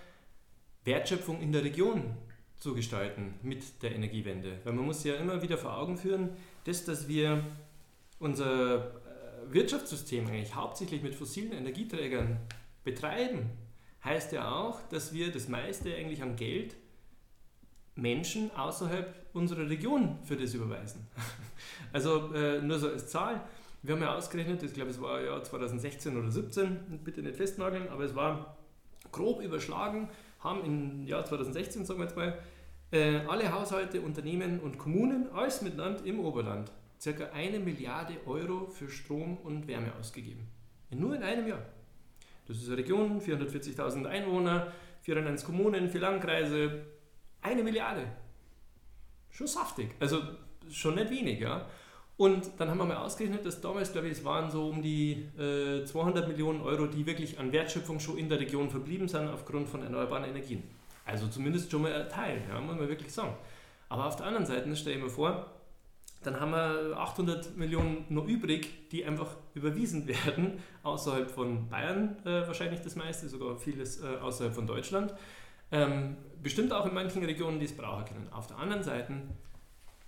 Wertschöpfung 0.84 1.40
in 1.40 1.52
der 1.52 1.64
Region 1.64 2.16
zu 2.58 2.74
gestalten 2.74 3.34
mit 3.42 3.82
der 3.82 3.94
Energiewende. 3.94 4.60
Weil 4.64 4.72
man 4.72 4.84
muss 4.84 5.04
ja 5.04 5.14
immer 5.14 5.42
wieder 5.42 5.58
vor 5.58 5.76
Augen 5.76 5.96
führen, 5.96 6.30
dass, 6.64 6.84
dass 6.84 7.08
wir 7.08 7.44
unser 8.18 8.76
äh, 8.76 8.90
Wirtschaftssystem 9.48 10.26
eigentlich 10.26 10.54
hauptsächlich 10.54 11.02
mit 11.02 11.14
fossilen 11.14 11.52
Energieträgern 11.52 12.38
betreiben, 12.84 13.50
heißt 14.04 14.32
ja 14.32 14.50
auch, 14.50 14.80
dass 14.88 15.12
wir 15.12 15.32
das 15.32 15.48
meiste 15.48 15.94
eigentlich 15.94 16.22
an 16.22 16.36
Geld 16.36 16.76
Menschen 17.94 18.50
außerhalb 18.56 19.14
unserer 19.32 19.68
Region 19.68 20.18
für 20.24 20.36
das 20.36 20.54
überweisen. 20.54 21.06
Also 21.92 22.32
äh, 22.32 22.62
nur 22.62 22.78
so 22.78 22.88
als 22.88 23.08
Zahl. 23.08 23.42
Wir 23.82 23.94
haben 23.94 24.02
ja 24.02 24.16
ausgerechnet, 24.16 24.62
ich 24.62 24.72
glaube 24.72 24.90
es 24.90 25.00
war 25.00 25.20
ja 25.20 25.42
2016 25.42 26.16
oder 26.16 26.30
2017, 26.30 27.00
bitte 27.04 27.20
nicht 27.20 27.36
festnageln, 27.36 27.88
aber 27.88 28.04
es 28.04 28.14
war 28.14 28.56
grob 29.10 29.42
überschlagen, 29.42 30.08
haben 30.40 30.64
im 30.64 31.06
Jahr 31.06 31.24
2016, 31.24 31.84
sagen 31.84 31.98
wir 31.98 32.06
jetzt 32.06 32.16
mal, 32.16 32.38
äh, 32.92 33.18
alle 33.28 33.52
Haushalte, 33.52 34.00
Unternehmen 34.00 34.60
und 34.60 34.78
Kommunen, 34.78 35.30
alles 35.32 35.60
miteinander 35.62 36.04
im 36.04 36.20
Oberland, 36.20 36.70
circa 37.00 37.30
eine 37.32 37.58
Milliarde 37.58 38.14
Euro 38.26 38.68
für 38.68 38.88
Strom 38.88 39.36
und 39.38 39.66
Wärme 39.66 39.92
ausgegeben. 39.98 40.48
Nur 40.90 41.16
in 41.16 41.22
einem 41.22 41.48
Jahr. 41.48 41.62
Das 42.46 42.56
ist 42.56 42.68
eine 42.68 42.78
Region, 42.78 43.20
440.000 43.20 44.06
Einwohner, 44.06 44.72
401 45.02 45.44
Kommunen, 45.44 45.88
vier 45.88 46.00
Landkreise, 46.00 46.82
eine 47.42 47.62
Milliarde. 47.62 48.06
Schon 49.30 49.46
saftig. 49.46 49.94
Also 50.00 50.22
schon 50.70 50.94
nicht 50.94 51.10
wenig. 51.10 51.44
Und 52.16 52.50
dann 52.58 52.68
haben 52.70 52.78
wir 52.78 52.84
mal 52.84 52.98
ausgerechnet, 52.98 53.44
dass 53.44 53.60
damals, 53.60 53.92
glaube 53.92 54.06
ich, 54.06 54.18
es 54.18 54.24
waren 54.24 54.50
so 54.50 54.68
um 54.68 54.82
die 54.82 55.28
äh, 55.38 55.84
200 55.84 56.28
Millionen 56.28 56.60
Euro, 56.60 56.86
die 56.86 57.04
wirklich 57.06 57.38
an 57.38 57.52
Wertschöpfung 57.52 58.00
schon 58.00 58.18
in 58.18 58.28
der 58.28 58.38
Region 58.38 58.70
verblieben 58.70 59.08
sind 59.08 59.28
aufgrund 59.28 59.68
von 59.68 59.82
erneuerbaren 59.82 60.24
Energien. 60.24 60.62
Also 61.04 61.26
zumindest 61.26 61.70
schon 61.70 61.82
mal 61.82 61.92
ein 61.92 62.08
Teil, 62.08 62.42
ja, 62.48 62.60
muss 62.60 62.76
man 62.76 62.88
wirklich 62.88 63.12
sagen. 63.12 63.34
Aber 63.88 64.06
auf 64.06 64.16
der 64.16 64.26
anderen 64.26 64.46
Seite, 64.46 64.74
stell 64.76 64.96
ich 64.96 65.02
mir 65.02 65.10
vor, 65.10 65.50
dann 66.22 66.38
haben 66.38 66.52
wir 66.52 66.96
800 66.96 67.56
Millionen 67.56 68.04
noch 68.08 68.26
übrig, 68.26 68.88
die 68.90 69.04
einfach 69.04 69.34
überwiesen 69.54 70.06
werden, 70.26 70.62
außerhalb 70.82 71.30
von 71.30 71.68
Bayern 71.68 72.16
äh, 72.24 72.46
wahrscheinlich 72.46 72.80
das 72.80 72.94
meiste, 72.94 73.28
sogar 73.28 73.56
vieles 73.56 74.02
äh, 74.02 74.16
außerhalb 74.20 74.54
von 74.54 74.66
Deutschland. 74.66 75.12
Ähm, 75.72 76.16
bestimmt 76.42 76.72
auch 76.72 76.86
in 76.86 76.94
manchen 76.94 77.24
Regionen, 77.24 77.58
die 77.58 77.66
es 77.66 77.76
brauchen 77.76 78.04
können. 78.04 78.28
Auf 78.30 78.46
der 78.46 78.58
anderen 78.58 78.84
Seite 78.84 79.14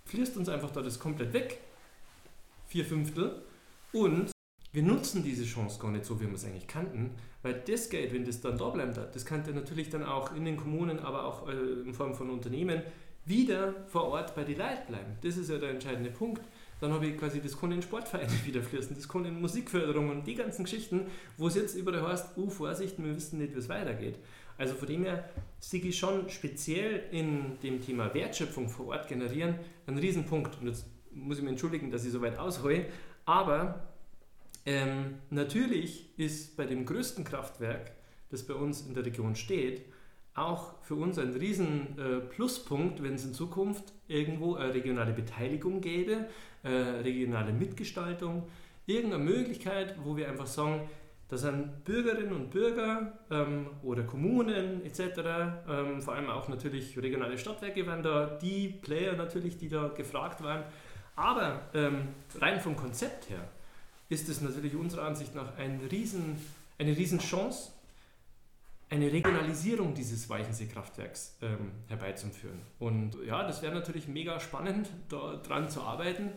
fließt 0.05 0.37
uns 0.37 0.47
einfach 0.47 0.71
da 0.71 0.81
das 0.81 0.99
komplett 0.99 1.33
weg, 1.33 1.59
vier 2.67 2.85
Fünftel, 2.85 3.43
und 3.91 4.31
wir 4.73 4.83
nutzen 4.83 5.23
diese 5.23 5.45
Chance 5.45 5.79
gar 5.79 5.89
nicht 5.89 6.03
so, 6.03 6.19
wie 6.19 6.27
wir 6.27 6.33
es 6.33 6.43
eigentlich 6.43 6.67
kannten, 6.67 7.11
weil 7.43 7.53
das 7.65 7.89
Geld, 7.89 8.13
wenn 8.13 8.25
das 8.25 8.41
dann 8.41 8.57
da 8.57 8.69
bleibt, 8.69 8.97
das 8.97 9.25
könnte 9.25 9.51
natürlich 9.51 9.89
dann 9.89 10.03
auch 10.03 10.35
in 10.35 10.43
den 10.43 10.57
Kommunen, 10.57 10.99
aber 10.99 11.23
auch 11.23 11.47
äh, 11.47 11.53
in 11.53 11.93
Form 11.93 12.13
von 12.13 12.29
Unternehmen 12.29 12.81
wieder 13.23 13.73
vor 13.87 14.09
Ort 14.09 14.35
bei 14.35 14.43
den 14.43 14.57
Leuten 14.57 14.87
bleiben. 14.87 15.17
Das 15.21 15.37
ist 15.37 15.49
ja 15.49 15.57
der 15.57 15.69
entscheidende 15.69 16.11
Punkt. 16.11 16.41
Dann 16.81 16.91
habe 16.91 17.07
ich 17.07 17.17
quasi, 17.17 17.39
das 17.39 17.57
kann 17.57 17.71
in 17.71 17.81
Sportvereine 17.81 18.29
wieder 18.45 18.61
fließen, 18.61 18.95
das 18.95 19.07
kann 19.07 19.23
in 19.23 19.39
Musikförderung 19.39 20.09
und 20.09 20.27
die 20.27 20.35
ganzen 20.35 20.65
Geschichten, 20.65 21.07
wo 21.37 21.47
es 21.47 21.55
jetzt 21.55 21.75
überall 21.75 22.05
heißt, 22.05 22.37
uh, 22.37 22.49
Vorsicht, 22.49 23.01
wir 23.01 23.15
wissen 23.15 23.39
nicht, 23.39 23.55
wie 23.55 23.59
es 23.59 23.69
weitergeht. 23.69 24.19
Also 24.57 24.75
von 24.75 24.87
dem 24.87 25.03
her 25.03 25.29
sehe 25.59 25.81
ich 25.81 25.97
schon 25.97 26.29
speziell 26.29 27.03
in 27.11 27.59
dem 27.61 27.81
Thema 27.81 28.13
Wertschöpfung 28.13 28.69
vor 28.69 28.87
Ort 28.87 29.07
generieren 29.07 29.55
einen 29.87 29.97
Riesenpunkt. 29.97 30.59
Und 30.61 30.67
jetzt 30.67 30.85
muss 31.11 31.37
ich 31.37 31.43
mich 31.43 31.51
entschuldigen, 31.51 31.91
dass 31.91 32.05
ich 32.05 32.11
so 32.11 32.21
weit 32.21 32.37
aushole, 32.37 32.85
aber 33.25 33.87
ähm, 34.65 35.15
natürlich 35.29 36.17
ist 36.17 36.57
bei 36.57 36.65
dem 36.65 36.85
größten 36.85 37.23
Kraftwerk 37.23 37.91
das 38.29 38.43
bei 38.43 38.53
uns 38.53 38.85
in 38.85 38.93
der 38.93 39.05
Region 39.05 39.35
steht, 39.35 39.85
auch 40.33 40.73
für 40.83 40.95
uns 40.95 41.17
ein 41.17 41.33
riesen 41.33 41.97
äh, 41.97 42.19
Pluspunkt, 42.19 43.01
wenn 43.01 43.13
es 43.13 43.23
in 43.23 43.33
Zukunft 43.33 43.93
irgendwo 44.07 44.55
eine 44.55 44.73
regionale 44.73 45.13
Beteiligung 45.13 45.79
gäbe, 45.81 46.27
äh, 46.63 46.69
regionale 46.69 47.53
Mitgestaltung, 47.53 48.43
irgendeine 48.85 49.23
Möglichkeit, 49.23 49.95
wo 50.03 50.17
wir 50.17 50.29
einfach 50.29 50.47
sagen, 50.47 50.89
da 51.27 51.37
sind 51.37 51.83
Bürgerinnen 51.83 52.33
und 52.33 52.51
Bürger 52.51 53.13
ähm, 53.31 53.67
oder 53.81 54.03
Kommunen 54.03 54.85
etc., 54.85 55.01
ähm, 55.67 56.01
vor 56.01 56.13
allem 56.13 56.29
auch 56.29 56.47
natürlich 56.47 56.97
regionale 56.99 57.37
Stadtwerke 57.37 57.85
waren 57.87 58.03
da 58.03 58.37
die 58.41 58.67
Player 58.67 59.15
natürlich, 59.15 59.57
die 59.57 59.69
da 59.69 59.87
gefragt 59.87 60.43
waren. 60.43 60.63
Aber 61.15 61.61
ähm, 61.73 62.09
rein 62.39 62.59
vom 62.59 62.75
Konzept 62.75 63.29
her 63.29 63.47
ist 64.09 64.29
es 64.29 64.41
natürlich 64.41 64.75
unserer 64.75 65.03
Ansicht 65.03 65.33
nach 65.33 65.57
ein 65.57 65.79
riesen, 65.89 66.37
eine 66.77 66.95
Riesenchance, 66.95 67.71
eine 68.89 69.11
Regionalisierung 69.11 69.95
dieses 69.95 70.29
Weichensee-Kraftwerks 70.29 71.37
ähm, 71.41 71.71
herbeizuführen. 71.87 72.59
Und 72.77 73.17
ja, 73.25 73.43
das 73.43 73.63
wäre 73.63 73.73
natürlich 73.73 74.07
mega 74.07 74.39
spannend, 74.39 74.89
da 75.09 75.37
dran 75.37 75.69
zu 75.71 75.81
arbeiten, 75.81 76.29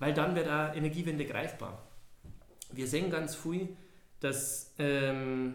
weil 0.00 0.12
dann 0.12 0.34
wäre 0.34 0.46
da 0.46 0.74
Energiewende 0.74 1.24
greifbar. 1.26 1.80
Wir 2.72 2.88
sehen 2.88 3.10
ganz 3.10 3.36
früh, 3.36 3.68
dass 4.22 4.74
ähm, 4.78 5.54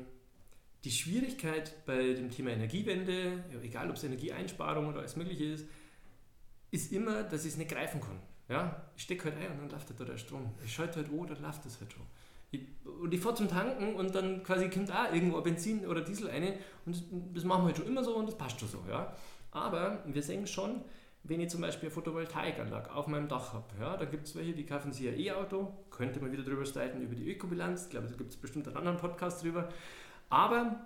die 0.83 0.91
Schwierigkeit 0.91 1.85
bei 1.85 2.13
dem 2.13 2.29
Thema 2.29 2.51
Energiewende, 2.51 3.43
egal 3.63 3.89
ob 3.89 3.95
es 3.95 4.03
Energieeinsparung 4.03 4.87
oder 4.87 4.99
alles 4.99 5.15
Mögliche 5.15 5.45
ist, 5.45 5.67
ist 6.71 6.91
immer, 6.91 7.23
dass 7.23 7.45
ich 7.45 7.53
es 7.53 7.57
nicht 7.57 7.71
greifen 7.71 8.01
kann. 8.01 8.19
Ja? 8.49 8.89
Ich 8.95 9.03
stecke 9.03 9.25
halt 9.25 9.37
ein 9.37 9.51
und 9.51 9.57
dann 9.59 9.69
läuft 9.69 9.89
halt 9.89 9.99
da 9.99 10.05
der 10.05 10.17
Strom. 10.17 10.53
Ich 10.65 10.73
schalte 10.73 10.97
halt 10.97 11.09
an, 11.09 11.27
dann 11.27 11.41
läuft 11.41 11.65
das 11.65 11.79
halt 11.79 11.93
schon. 11.93 12.05
Ich, 12.51 12.61
und 12.85 13.13
ich 13.13 13.19
fahre 13.19 13.35
zum 13.35 13.49
Tanken 13.49 13.95
und 13.95 14.15
dann 14.15 14.43
quasi 14.43 14.69
kommt 14.69 14.91
auch 14.91 15.13
irgendwo 15.13 15.41
Benzin 15.41 15.85
oder 15.85 16.01
Diesel 16.01 16.29
rein 16.29 16.53
und 16.85 16.95
das, 16.95 17.03
das 17.33 17.43
machen 17.43 17.63
wir 17.63 17.67
halt 17.67 17.77
schon 17.77 17.87
immer 17.87 18.03
so 18.03 18.15
und 18.15 18.27
das 18.27 18.37
passt 18.37 18.59
schon 18.59 18.69
so. 18.69 18.83
Ja? 18.89 19.13
Aber 19.51 20.03
wir 20.05 20.23
sehen 20.23 20.47
schon, 20.47 20.81
wenn 21.23 21.41
ich 21.41 21.49
zum 21.49 21.61
Beispiel 21.61 21.87
eine 21.87 21.93
Photovoltaikanlage 21.93 22.93
auf 22.93 23.07
meinem 23.07 23.27
Dach 23.27 23.53
habe, 23.53 23.67
ja, 23.79 23.97
da 23.97 24.05
gibt 24.05 24.27
es 24.27 24.35
welche, 24.35 24.53
die 24.53 24.65
kaufen 24.65 24.93
sich 24.93 25.07
ein 25.07 25.19
E-Auto, 25.19 25.73
könnte 25.89 26.19
man 26.19 26.31
wieder 26.31 26.43
drüber 26.43 26.65
streiten 26.65 27.01
über 27.01 27.15
die 27.15 27.29
Ökobilanz, 27.31 27.85
ich 27.85 27.89
glaube, 27.89 28.07
da 28.07 28.15
gibt 28.15 28.31
es 28.31 28.37
bestimmt 28.37 28.67
einen 28.67 28.77
anderen 28.77 28.97
Podcast 28.97 29.43
drüber. 29.43 29.69
Aber 30.29 30.85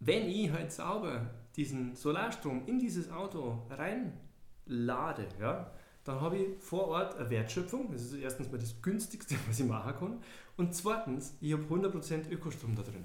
wenn 0.00 0.28
ich 0.28 0.50
halt 0.52 0.72
sauber 0.72 1.30
diesen 1.56 1.96
Solarstrom 1.96 2.66
in 2.66 2.78
dieses 2.78 3.10
Auto 3.10 3.66
reinlade, 3.70 5.28
ja, 5.40 5.70
dann 6.04 6.20
habe 6.20 6.38
ich 6.38 6.62
vor 6.62 6.88
Ort 6.88 7.16
eine 7.16 7.28
Wertschöpfung. 7.30 7.90
Das 7.90 8.02
ist 8.02 8.14
erstens 8.14 8.50
mal 8.50 8.58
das 8.58 8.80
günstigste, 8.80 9.34
was 9.48 9.58
ich 9.58 9.66
machen 9.66 9.94
kann. 9.98 10.22
Und 10.56 10.74
zweitens, 10.74 11.36
ich 11.40 11.52
habe 11.52 11.64
100% 11.64 12.30
Ökostrom 12.30 12.74
da 12.76 12.82
drin. 12.82 13.04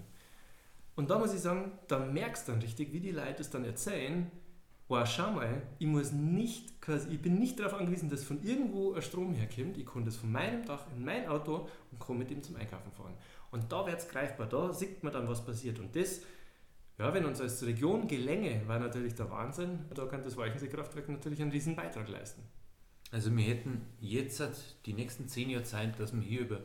Und 0.95 1.09
da 1.09 1.17
muss 1.17 1.33
ich 1.33 1.39
sagen, 1.39 1.71
da 1.87 1.99
merkst 1.99 2.47
du 2.47 2.51
dann 2.51 2.61
richtig, 2.61 2.93
wie 2.93 2.99
die 2.99 3.11
Leute 3.11 3.41
es 3.41 3.49
dann 3.49 3.65
erzählen, 3.65 4.29
oh, 4.91 5.05
schau 5.05 5.31
mal, 5.31 5.61
ich 5.79 5.87
muss 5.87 6.11
nicht, 6.11 6.73
ich 7.09 7.21
bin 7.21 7.39
nicht 7.39 7.59
darauf 7.59 7.75
angewiesen, 7.75 8.09
dass 8.09 8.23
von 8.23 8.43
irgendwo 8.43 8.93
ein 8.93 9.01
Strom 9.01 9.33
herkommt. 9.33 9.77
Ich 9.77 9.85
kann 9.85 10.05
das 10.05 10.17
von 10.17 10.31
meinem 10.31 10.65
Dach 10.65 10.85
in 10.95 11.05
mein 11.05 11.27
Auto 11.27 11.67
und 11.91 11.99
kann 11.99 12.17
mit 12.17 12.29
dem 12.29 12.43
zum 12.43 12.55
Einkaufen 12.55 12.91
fahren. 12.91 13.13
Und 13.51 13.71
da 13.71 13.85
wird 13.85 13.99
es 13.99 14.07
greifbar, 14.07 14.47
da 14.47 14.73
sieht 14.73 15.03
man 15.03 15.13
dann, 15.13 15.27
was 15.27 15.45
passiert. 15.45 15.79
Und 15.79 15.95
das, 15.95 16.21
ja, 16.97 17.13
wenn 17.13 17.25
uns 17.25 17.41
als 17.41 17.65
Region 17.65 18.07
gelänge, 18.07 18.61
war 18.67 18.79
natürlich 18.79 19.15
der 19.15 19.29
Wahnsinn. 19.29 19.79
Da 19.93 20.05
kann 20.05 20.23
das 20.23 20.37
Weichensee-Kraftwerk 20.37 21.09
natürlich 21.09 21.41
einen 21.41 21.51
riesen 21.51 21.75
Beitrag 21.75 22.07
leisten. 22.09 22.43
Also 23.11 23.35
wir 23.35 23.43
hätten 23.43 23.81
jetzt 23.99 24.41
die 24.85 24.93
nächsten 24.93 25.27
zehn 25.27 25.49
Jahre 25.49 25.63
Zeit, 25.63 25.99
dass 25.99 26.13
man 26.13 26.21
hier 26.21 26.41
über 26.41 26.61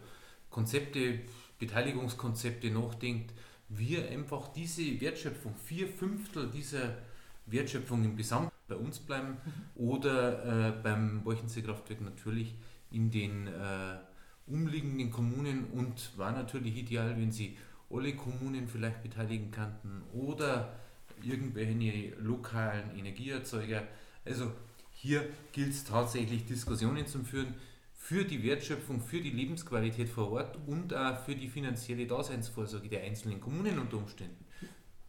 Konzepte, 0.50 1.20
Beteiligungskonzepte 1.58 2.70
nachdenkt, 2.70 3.34
wie 3.68 3.98
einfach 3.98 4.48
diese 4.52 5.00
Wertschöpfung, 5.00 5.56
vier 5.56 5.88
Fünftel 5.88 6.48
dieser 6.50 6.96
Wertschöpfung 7.46 8.04
im 8.04 8.16
Gesamt 8.16 8.50
bei 8.68 8.74
uns 8.74 8.98
bleiben 8.98 9.36
mhm. 9.44 9.86
oder 9.88 10.68
äh, 10.68 10.72
beim 10.82 11.24
Wolchensee-Kraftwerk 11.24 12.00
natürlich 12.00 12.54
in 12.90 13.10
den 13.10 13.46
äh, 13.46 13.98
umliegenden 14.46 15.10
Kommunen 15.10 15.66
und 15.72 16.16
war 16.16 16.32
natürlich 16.32 16.76
ideal, 16.76 17.16
wenn 17.16 17.32
sie 17.32 17.56
alle 17.90 18.14
Kommunen 18.14 18.66
vielleicht 18.68 19.02
beteiligen 19.02 19.50
könnten 19.50 20.02
oder 20.12 20.74
irgendwelche 21.22 22.14
lokalen 22.20 22.96
Energieerzeuger. 22.96 23.82
Also 24.24 24.52
hier 24.92 25.28
gilt 25.52 25.70
es 25.70 25.84
tatsächlich 25.84 26.46
Diskussionen 26.46 27.06
zu 27.06 27.22
führen 27.22 27.54
für 27.94 28.24
die 28.24 28.42
Wertschöpfung, 28.42 29.00
für 29.00 29.20
die 29.20 29.30
Lebensqualität 29.30 30.08
vor 30.08 30.30
Ort 30.30 30.58
und 30.66 30.94
auch 30.94 31.24
für 31.24 31.34
die 31.34 31.48
finanzielle 31.48 32.06
Daseinsvorsorge 32.06 32.88
der 32.88 33.02
einzelnen 33.02 33.40
Kommunen 33.40 33.78
unter 33.78 33.96
Umständen. 33.96 34.44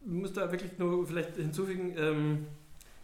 Ich 0.08 0.14
muss 0.14 0.32
da 0.32 0.50
wirklich 0.50 0.78
nur 0.78 1.06
vielleicht 1.06 1.36
hinzufügen, 1.36 1.94
ähm, 1.98 2.46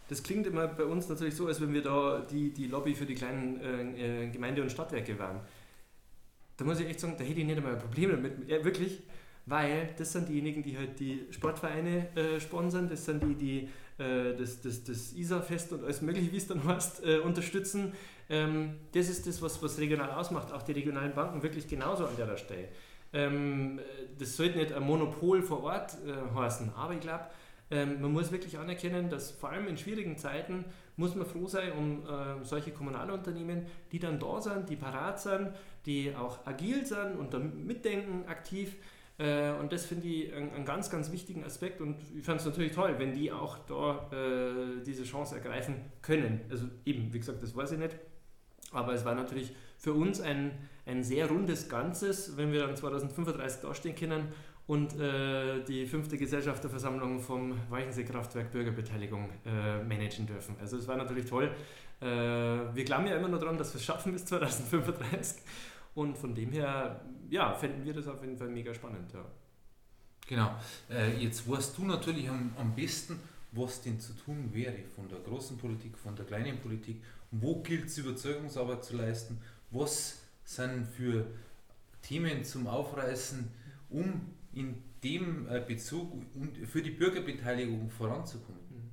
das 0.09 0.23
klingt 0.23 0.47
immer 0.47 0.67
bei 0.67 0.85
uns 0.85 1.07
natürlich 1.07 1.35
so, 1.35 1.45
als 1.45 1.61
wenn 1.61 1.71
wir 1.71 1.83
da 1.83 2.25
die, 2.29 2.49
die 2.49 2.65
Lobby 2.65 2.95
für 2.95 3.05
die 3.05 3.13
kleinen 3.13 3.59
äh, 3.61 4.23
äh 4.23 4.29
Gemeinde- 4.29 4.63
und 4.63 4.71
Stadtwerke 4.71 5.17
wären. 5.19 5.39
Da 6.57 6.65
muss 6.65 6.79
ich 6.79 6.87
echt 6.87 6.99
sagen, 6.99 7.13
da 7.15 7.23
hätte 7.23 7.39
ich 7.39 7.45
nicht 7.45 7.57
einmal 7.57 7.73
ein 7.73 7.79
Problem 7.79 8.09
damit. 8.09 8.49
Ja, 8.49 8.63
wirklich, 8.65 9.03
weil 9.45 9.93
das 9.97 10.13
sind 10.13 10.29
diejenigen, 10.29 10.63
die 10.63 10.75
halt 10.75 10.99
die 10.99 11.27
Sportvereine 11.29 12.07
äh, 12.15 12.39
sponsern, 12.39 12.89
das 12.89 13.05
sind 13.05 13.21
die, 13.23 13.35
die 13.35 13.69
äh, 14.03 14.35
das, 14.35 14.61
das, 14.61 14.83
das 14.83 15.13
ISA-Fest 15.13 15.73
und 15.73 15.83
alles 15.83 16.01
mögliche, 16.01 16.31
wie 16.31 16.37
es 16.37 16.47
dann 16.47 16.63
heißt, 16.67 17.05
äh, 17.05 17.19
unterstützen. 17.19 17.93
Ähm, 18.29 18.77
das 18.93 19.09
ist 19.09 19.27
das, 19.27 19.43
was, 19.43 19.61
was 19.61 19.77
regional 19.77 20.09
ausmacht, 20.09 20.51
auch 20.51 20.63
die 20.63 20.71
regionalen 20.71 21.13
Banken 21.13 21.43
wirklich 21.43 21.67
genauso 21.67 22.07
an 22.07 22.15
der 22.17 22.35
Stelle. 22.37 22.69
Ähm, 23.15 23.79
das 24.19 24.37
sollte 24.37 24.59
nicht 24.59 24.73
ein 24.73 24.83
Monopol 24.83 25.41
vor 25.41 25.63
Ort 25.63 25.97
äh, 26.05 26.35
heißen, 26.35 26.73
aber 26.75 26.93
ich 26.93 26.99
glaube, 26.99 27.25
ähm, 27.71 27.99
man 28.01 28.11
muss 28.11 28.31
wirklich 28.31 28.59
anerkennen, 28.59 29.09
dass 29.09 29.31
vor 29.31 29.49
allem 29.49 29.67
in 29.67 29.77
schwierigen 29.77 30.17
Zeiten 30.17 30.65
muss 30.97 31.15
man 31.15 31.25
froh 31.25 31.47
sein 31.47 31.71
um 31.71 32.03
äh, 32.03 32.43
solche 32.43 32.71
Kommunalunternehmen, 32.71 33.65
die 33.91 33.99
dann 33.99 34.19
da 34.19 34.39
sind, 34.39 34.69
die 34.69 34.75
parat 34.75 35.19
sind, 35.19 35.49
die 35.85 36.15
auch 36.15 36.45
agil 36.45 36.85
sind 36.85 37.17
und 37.17 37.33
da 37.33 37.39
mitdenken 37.39 38.27
aktiv 38.27 38.75
äh, 39.17 39.51
und 39.51 39.71
das 39.71 39.85
finde 39.85 40.07
ich 40.07 40.33
einen, 40.33 40.65
ganz, 40.65 40.89
ganz 40.89 41.11
wichtigen 41.11 41.43
Aspekt 41.43 41.79
und 41.79 41.97
ich 42.17 42.25
fand 42.25 42.41
es 42.41 42.45
natürlich 42.45 42.73
toll, 42.73 42.95
wenn 42.97 43.13
die 43.13 43.31
auch 43.31 43.57
da 43.59 44.09
äh, 44.11 44.83
diese 44.85 45.03
Chance 45.03 45.35
ergreifen 45.35 45.75
können. 46.01 46.41
Also 46.49 46.65
eben, 46.85 47.13
wie 47.13 47.19
gesagt, 47.19 47.41
das 47.41 47.55
weiß 47.55 47.73
ich 47.73 47.79
nicht, 47.79 47.95
aber 48.75 48.93
es 48.93 49.05
war 49.05 49.15
natürlich 49.15 49.53
für 49.77 49.93
uns 49.93 50.21
ein, 50.21 50.51
ein 50.85 51.03
sehr 51.03 51.27
rundes 51.27 51.69
Ganzes, 51.69 52.37
wenn 52.37 52.51
wir 52.51 52.65
dann 52.65 52.75
2035 52.75 53.61
dastehen 53.61 53.95
können 53.95 54.27
und 54.67 54.99
äh, 54.99 55.63
die 55.63 55.85
fünfte 55.85 56.17
Gesellschafterversammlung 56.17 57.19
vom 57.19 57.53
Weichensee-Kraftwerk 57.69 58.51
Bürgerbeteiligung 58.51 59.29
äh, 59.45 59.83
managen 59.83 60.25
dürfen. 60.25 60.55
Also 60.59 60.77
es 60.77 60.87
war 60.87 60.97
natürlich 60.97 61.25
toll. 61.25 61.51
Äh, 62.01 62.05
wir 62.05 62.83
glauben 62.83 63.07
ja 63.07 63.15
immer 63.15 63.27
nur 63.27 63.39
daran, 63.39 63.57
dass 63.57 63.73
wir 63.73 63.79
es 63.79 63.85
schaffen 63.85 64.11
bis 64.11 64.25
2035 64.25 65.41
und 65.93 66.17
von 66.17 66.33
dem 66.33 66.51
her, 66.51 67.01
ja, 67.29 67.53
fänden 67.53 67.85
wir 67.85 67.93
das 67.93 68.07
auf 68.07 68.21
jeden 68.21 68.37
Fall 68.37 68.49
mega 68.49 68.73
spannend. 68.73 69.13
Ja. 69.13 69.25
Genau. 70.27 70.55
Äh, 70.89 71.17
jetzt 71.17 71.49
weißt 71.49 71.77
du 71.77 71.85
natürlich 71.85 72.27
am, 72.29 72.51
am 72.57 72.75
besten, 72.75 73.19
was 73.55 73.81
denn 73.81 73.99
zu 73.99 74.13
tun 74.13 74.49
wäre 74.53 74.83
von 74.95 75.07
der 75.07 75.19
großen 75.19 75.57
Politik, 75.57 75.97
von 75.97 76.15
der 76.15 76.25
kleinen 76.25 76.59
Politik. 76.59 77.01
Wo 77.31 77.61
gilt 77.61 77.85
es, 77.85 77.97
Überzeugungsarbeit 77.97 78.83
zu 78.83 78.97
leisten? 78.97 79.39
Was 79.71 80.21
sind 80.43 80.87
für 80.87 81.25
Themen 82.01 82.43
zum 82.43 82.67
Aufreißen, 82.67 83.49
um 83.89 84.33
in 84.53 84.81
dem 85.03 85.47
äh, 85.49 85.59
Bezug 85.59 86.11
und 86.35 86.57
für 86.67 86.81
die 86.81 86.91
Bürgerbeteiligung 86.91 87.89
voranzukommen? 87.89 88.61
Mhm. 88.69 88.91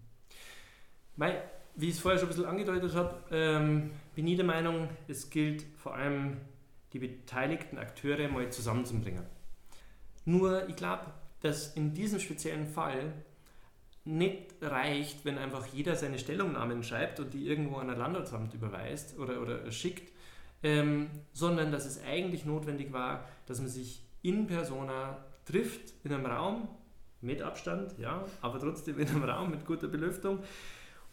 Mei, 1.16 1.42
wie 1.76 1.88
ich 1.88 1.94
es 1.94 2.00
vorher 2.00 2.18
schon 2.18 2.28
ein 2.28 2.34
bisschen 2.34 2.46
angedeutet 2.46 2.94
habe, 2.94 3.22
ähm, 3.30 3.90
bin 4.14 4.26
ich 4.26 4.36
der 4.36 4.44
Meinung, 4.44 4.88
es 5.08 5.30
gilt 5.30 5.64
vor 5.76 5.94
allem 5.94 6.38
die 6.92 6.98
beteiligten 6.98 7.78
Akteure 7.78 8.28
mal 8.28 8.50
zusammenzubringen. 8.50 9.24
Nur, 10.24 10.68
ich 10.68 10.76
glaube, 10.76 11.06
dass 11.40 11.74
in 11.74 11.94
diesem 11.94 12.20
speziellen 12.20 12.66
Fall 12.66 13.12
nicht 14.04 14.54
reicht, 14.60 15.24
wenn 15.24 15.38
einfach 15.38 15.66
jeder 15.66 15.94
seine 15.94 16.18
Stellungnahmen 16.18 16.82
schreibt 16.82 17.20
und 17.20 17.32
die 17.34 17.46
irgendwo 17.46 17.76
an 17.76 17.90
ein 17.90 17.98
Landratsamt 17.98 18.52
überweist 18.54 19.18
oder, 19.18 19.40
oder 19.40 19.70
schickt, 19.70 20.12
ähm, 20.62 21.10
sondern 21.32 21.70
dass 21.70 21.86
es 21.86 22.02
eigentlich 22.02 22.44
notwendig 22.44 22.92
war, 22.92 23.24
dass 23.46 23.60
man 23.60 23.68
sich 23.68 24.02
in 24.22 24.46
persona 24.46 25.24
trifft, 25.44 25.92
in 26.04 26.12
einem 26.12 26.26
Raum, 26.26 26.68
mit 27.20 27.40
Abstand, 27.40 27.96
ja, 27.98 28.24
aber 28.40 28.58
trotzdem 28.58 28.98
in 28.98 29.08
einem 29.08 29.24
Raum 29.24 29.50
mit 29.50 29.64
guter 29.64 29.86
Belüftung 29.86 30.40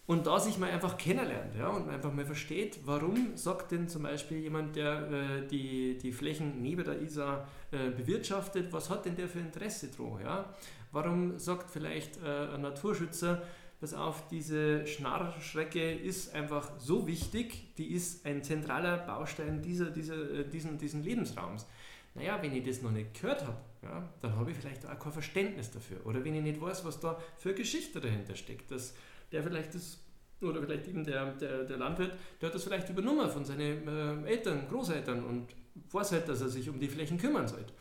und 0.10 0.26
da 0.26 0.40
sich 0.40 0.58
mal 0.58 0.72
einfach 0.72 0.98
kennenlernt 0.98 1.54
ja, 1.56 1.68
und 1.68 1.88
einfach 1.88 2.12
mal 2.12 2.26
versteht, 2.26 2.80
warum 2.84 3.38
sagt 3.38 3.72
denn 3.72 3.88
zum 3.88 4.02
Beispiel 4.02 4.40
jemand, 4.40 4.76
der 4.76 5.12
äh, 5.12 5.48
die, 5.48 6.00
die 6.00 6.12
Flächen 6.12 6.64
neben 6.64 6.84
der 6.84 7.00
Isar 7.00 7.48
äh, 7.70 7.92
bewirtschaftet, 7.92 8.74
was 8.74 8.90
hat 8.90 9.06
denn 9.06 9.16
der 9.16 9.28
für 9.28 9.38
Interesse 9.38 9.90
dran? 9.90 10.20
Ja? 10.24 10.54
Warum 10.92 11.38
sagt 11.38 11.70
vielleicht 11.70 12.18
äh, 12.18 12.48
ein 12.54 12.62
Naturschützer, 12.62 13.42
pass 13.80 13.94
auf, 13.94 14.28
diese 14.28 14.86
Schnarrstrecke 14.86 15.94
ist 15.94 16.34
einfach 16.34 16.72
so 16.80 17.08
wichtig, 17.08 17.76
die 17.76 17.94
ist 17.94 18.26
ein 18.26 18.44
zentraler 18.44 18.98
Baustein 18.98 19.62
dieser, 19.62 19.90
dieser, 19.92 20.16
äh, 20.16 20.44
diesen, 20.46 20.78
diesen 20.78 21.04
Lebensraums. 21.04 21.66
naja, 22.16 22.40
wenn 22.42 22.56
ich 22.56 22.66
das 22.66 22.82
noch 22.82 22.92
nicht 22.92 23.14
gehört 23.14 23.46
habe, 23.46 23.58
ja, 23.84 24.10
dann 24.22 24.36
habe 24.36 24.52
ich 24.52 24.58
vielleicht 24.58 24.86
auch 24.86 25.00
kein 25.00 25.12
Verständnis 25.12 25.72
dafür. 25.72 26.06
Oder 26.06 26.24
wenn 26.26 26.36
ich 26.36 26.44
nicht 26.44 26.60
weiß, 26.60 26.84
was 26.84 27.00
da 27.00 27.18
für 27.38 27.54
Geschichte 27.54 28.02
dahinter 28.02 28.36
steckt, 28.36 28.72
dass 28.72 28.94
der 29.32 29.44
vielleicht 29.44 29.76
das, 29.76 30.00
oder 30.42 30.62
vielleicht 30.62 30.88
eben 30.88 31.06
der, 31.06 31.34
der, 31.34 31.64
der 31.64 31.78
Landwirt, 31.78 32.14
der 32.42 32.48
hat 32.48 32.56
das 32.56 32.64
vielleicht 32.64 32.90
übernommen 32.90 33.30
von 33.30 33.46
seinen 33.46 33.88
äh, 33.88 34.30
Eltern, 34.30 34.68
Großeltern 34.68 35.24
und 35.24 35.48
weiß 35.92 36.12
halt, 36.14 36.28
dass 36.28 36.42
er 36.42 36.50
sich 36.50 36.68
um 36.68 36.80
die 36.80 36.88
Flächen 36.90 37.18
kümmern 37.18 37.48
sollte. 37.48 37.72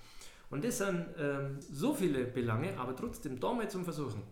Und 0.51 0.65
das 0.65 0.79
sind 0.79 1.07
ähm, 1.19 1.59
so 1.61 1.95
viele 1.95 2.25
Belange, 2.25 2.79
aber 2.79 2.97
trotzdem 2.97 3.39
da 3.39 3.53
mal 3.53 3.69
zum 3.69 3.85
Versuchen, 3.85 4.23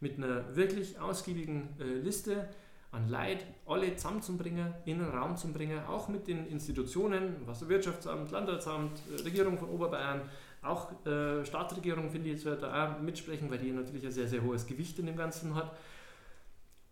mit 0.00 0.16
einer 0.16 0.56
wirklich 0.56 0.98
ausgiebigen 0.98 1.68
äh, 1.78 1.84
Liste 1.84 2.48
an 2.92 3.08
Leid 3.08 3.46
alle 3.66 3.94
zusammenzubringen, 3.94 4.74
in 4.84 5.00
einen 5.00 5.10
Raum 5.10 5.36
zu 5.36 5.52
bringen, 5.52 5.80
auch 5.84 6.08
mit 6.08 6.26
den 6.26 6.46
Institutionen, 6.48 7.46
Wasserwirtschaftsamt, 7.46 8.32
Landratsamt, 8.32 9.00
äh, 9.16 9.22
Regierung 9.22 9.58
von 9.58 9.68
Oberbayern, 9.68 10.22
auch 10.62 10.90
äh, 11.06 11.44
Staatsregierung, 11.44 12.10
finde 12.10 12.28
ich, 12.28 12.34
jetzt 12.34 12.44
wird 12.44 12.62
da 12.62 12.96
auch 12.96 13.00
mitsprechen, 13.00 13.50
weil 13.50 13.58
die 13.58 13.70
natürlich 13.70 14.04
ein 14.04 14.12
sehr, 14.12 14.26
sehr 14.26 14.42
hohes 14.42 14.66
Gewicht 14.66 14.98
in 14.98 15.06
dem 15.06 15.16
Ganzen 15.16 15.54
hat. 15.54 15.72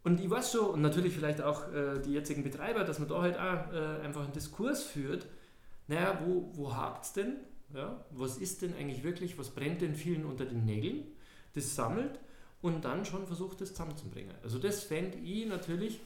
Und 0.05 0.21
ich 0.21 0.31
weiß 0.31 0.53
schon, 0.53 0.71
und 0.71 0.83
natürlich 0.83 1.13
vielleicht 1.13 1.43
auch 1.43 1.71
äh, 1.73 1.99
die 2.01 2.13
jetzigen 2.13 2.43
Betreiber, 2.43 2.85
dass 2.85 2.99
man 2.99 3.09
da 3.09 3.21
halt 3.21 3.37
auch 3.37 3.73
äh, 3.73 4.05
einfach 4.05 4.23
einen 4.23 4.33
Diskurs 4.33 4.85
führt, 4.85 5.27
naja, 5.89 6.19
wo, 6.25 6.51
wo 6.55 6.75
hakt 6.75 7.05
es 7.05 7.13
denn? 7.13 7.37
Ja? 7.75 8.05
Was 8.11 8.39
ist 8.39 8.63
denn 8.63 8.75
eigentlich 8.75 9.03
wirklich, 9.03 9.39
was 9.39 9.51
brennt 9.51 9.83
denn 9.83 9.95
vielen 9.95 10.25
unter 10.25 10.45
den 10.45 10.65
Nägeln? 10.65 11.05
Das 11.55 11.75
sammelt 11.75 12.19
und 12.63 12.85
dann 12.85 13.05
schon 13.05 13.27
versucht, 13.27 13.61
das 13.61 13.71
zusammenzubringen. 13.71 14.35
Also 14.43 14.59
das 14.59 14.83
fände 14.83 15.19
ich 15.19 15.47
natürlich 15.47 16.01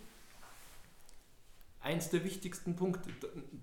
eins 1.80 2.10
der 2.10 2.24
wichtigsten 2.24 2.76
Punkte. 2.76 3.10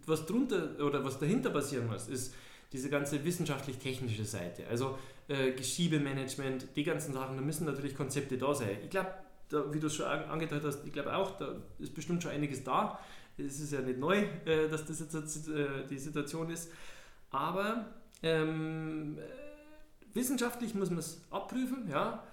Was 0.06 0.26
drunter 0.26 0.84
oder 0.86 1.04
was 1.04 1.20
dahinter 1.20 1.50
passieren 1.50 1.88
muss, 1.88 2.08
ist 2.08 2.34
diese 2.72 2.90
ganze 2.90 3.24
wissenschaftlich-technische 3.24 4.26
Seite. 4.26 4.68
Also 4.68 4.98
äh, 5.28 5.52
Geschiebemanagement, 5.52 6.76
die 6.76 6.84
ganzen 6.84 7.14
Sachen, 7.14 7.36
da 7.36 7.42
müssen 7.42 7.66
natürlich 7.66 7.96
Konzepte 7.96 8.38
da 8.38 8.54
sein. 8.54 8.78
Ich 8.84 8.90
glaube, 8.90 9.14
wie 9.72 9.80
du 9.80 9.88
es 9.88 9.96
schon 9.96 10.06
angedeutet 10.06 10.66
hast, 10.66 10.86
ich 10.86 10.94
glaube 10.94 11.16
auch, 11.16 11.38
da 11.38 11.56
ist 11.80 11.96
bestimmt 11.96 12.22
schon 12.22 12.32
einiges 12.32 12.64
da. 12.64 13.00
Es 13.38 13.60
ist 13.60 13.72
ja 13.72 13.82
nicht 13.82 14.00
neu, 14.00 14.18
äh, 14.46 14.68
dass 14.70 14.86
das 14.86 15.00
jetzt 15.00 15.48
äh, 15.48 15.88
die 15.90 15.98
Situation 15.98 16.50
ist. 16.50 16.72
Aber 17.32 17.86
ähm, 18.24 19.18
wissenschaftlich 20.14 20.76
muss 20.76 20.90
man 20.90 21.00
es 21.00 21.22
abprüfen, 21.32 21.88
ja 21.90 22.24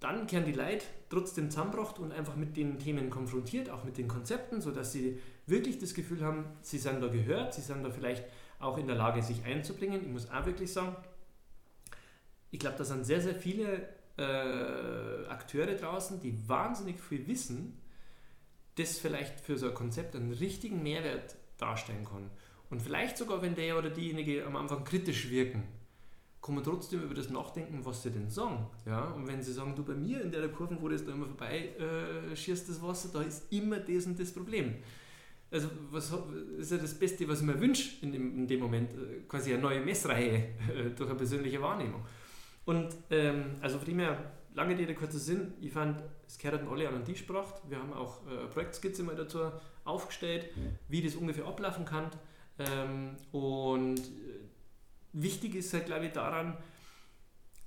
dann 0.00 0.26
kehren 0.26 0.44
die 0.44 0.52
Leute 0.52 0.86
trotzdem 1.08 1.50
zusammengebracht 1.50 1.98
und 1.98 2.12
einfach 2.12 2.36
mit 2.36 2.56
den 2.56 2.78
Themen 2.78 3.10
konfrontiert, 3.10 3.70
auch 3.70 3.84
mit 3.84 3.98
den 3.98 4.06
Konzepten, 4.06 4.60
sodass 4.60 4.92
sie 4.92 5.20
wirklich 5.46 5.78
das 5.78 5.94
Gefühl 5.94 6.22
haben, 6.22 6.44
sie 6.62 6.78
sind 6.78 7.00
da 7.00 7.08
gehört, 7.08 7.54
sie 7.54 7.62
sind 7.62 7.82
da 7.82 7.90
vielleicht 7.90 8.24
auch 8.60 8.78
in 8.78 8.86
der 8.86 8.96
Lage, 8.96 9.22
sich 9.22 9.44
einzubringen. 9.44 10.02
Ich 10.02 10.08
muss 10.08 10.30
auch 10.30 10.46
wirklich 10.46 10.72
sagen, 10.72 10.96
ich 12.50 12.60
glaube, 12.60 12.76
da 12.78 12.84
sind 12.84 13.04
sehr, 13.04 13.20
sehr 13.20 13.34
viele 13.34 13.88
äh, 14.16 15.26
Akteure 15.28 15.74
draußen, 15.74 16.20
die 16.20 16.48
wahnsinnig 16.48 17.00
viel 17.00 17.26
wissen, 17.26 17.80
das 18.76 18.98
vielleicht 18.98 19.40
für 19.40 19.58
so 19.58 19.68
ein 19.68 19.74
Konzept 19.74 20.14
einen 20.14 20.32
richtigen 20.32 20.82
Mehrwert 20.82 21.36
darstellen 21.56 22.04
kann. 22.04 22.30
Und 22.70 22.82
vielleicht 22.82 23.16
sogar, 23.16 23.40
wenn 23.42 23.54
der 23.54 23.78
oder 23.78 23.90
diejenige 23.90 24.44
am 24.44 24.56
Anfang 24.56 24.84
kritisch 24.84 25.30
wirken, 25.30 25.64
kann 26.42 26.54
man 26.54 26.64
trotzdem 26.64 27.02
über 27.02 27.14
das 27.14 27.30
nachdenken, 27.30 27.80
was 27.82 28.02
sie 28.02 28.10
denn 28.10 28.28
sagen. 28.30 28.66
Ja? 28.86 29.04
Und 29.10 29.26
wenn 29.26 29.42
sie 29.42 29.52
sagen, 29.52 29.74
du 29.74 29.84
bei 29.84 29.94
mir 29.94 30.22
in 30.22 30.30
der 30.30 30.48
Kurve, 30.48 30.76
wo 30.80 30.88
das 30.88 31.04
da 31.04 31.12
immer 31.12 31.26
vorbei 31.26 31.70
äh, 31.78 32.36
schießt, 32.36 32.68
das 32.68 32.80
Wasser, 32.82 33.10
da 33.12 33.22
ist 33.22 33.52
immer 33.52 33.78
das 33.78 34.06
und 34.06 34.18
das 34.18 34.32
Problem. 34.32 34.76
Also 35.50 35.68
was 35.90 36.12
ist 36.58 36.70
ja 36.70 36.76
das 36.76 36.94
Beste, 36.94 37.26
was 37.26 37.40
ich 37.40 37.46
mir 37.46 37.58
wünsche 37.58 38.04
in 38.04 38.12
dem, 38.12 38.38
in 38.38 38.46
dem 38.46 38.60
Moment, 38.60 38.92
äh, 38.92 39.20
quasi 39.26 39.52
eine 39.52 39.62
neue 39.62 39.80
Messreihe 39.80 40.36
äh, 40.36 40.90
durch 40.94 41.08
eine 41.08 41.18
persönliche 41.18 41.60
Wahrnehmung. 41.60 42.04
Und 42.66 42.96
ähm, 43.10 43.56
also 43.60 43.78
von 43.78 43.86
dem 43.86 43.98
her, 43.98 44.32
lange 44.54 44.76
Rede, 44.76 44.94
kurzer 44.94 45.18
Sinn, 45.18 45.54
ich 45.60 45.72
fand, 45.72 46.02
es 46.26 46.38
gehört 46.38 46.68
alle 46.68 46.86
an 46.86 46.94
den 46.94 47.04
Tisch 47.04 47.26
gebracht. 47.26 47.54
Wir 47.68 47.78
haben 47.78 47.94
auch 47.94 48.26
äh, 48.26 48.40
eine 48.40 48.48
Projektskizze 48.48 49.02
mal 49.02 49.16
dazu 49.16 49.50
aufgestellt, 49.84 50.50
wie 50.88 51.02
das 51.02 51.14
ungefähr 51.14 51.46
ablaufen 51.46 51.86
kann. 51.86 52.10
Ähm, 52.58 53.16
und 53.32 54.02
wichtig 55.12 55.54
ist 55.54 55.72
halt, 55.72 55.86
glaube 55.86 56.06
ich, 56.06 56.12
daran, 56.12 56.56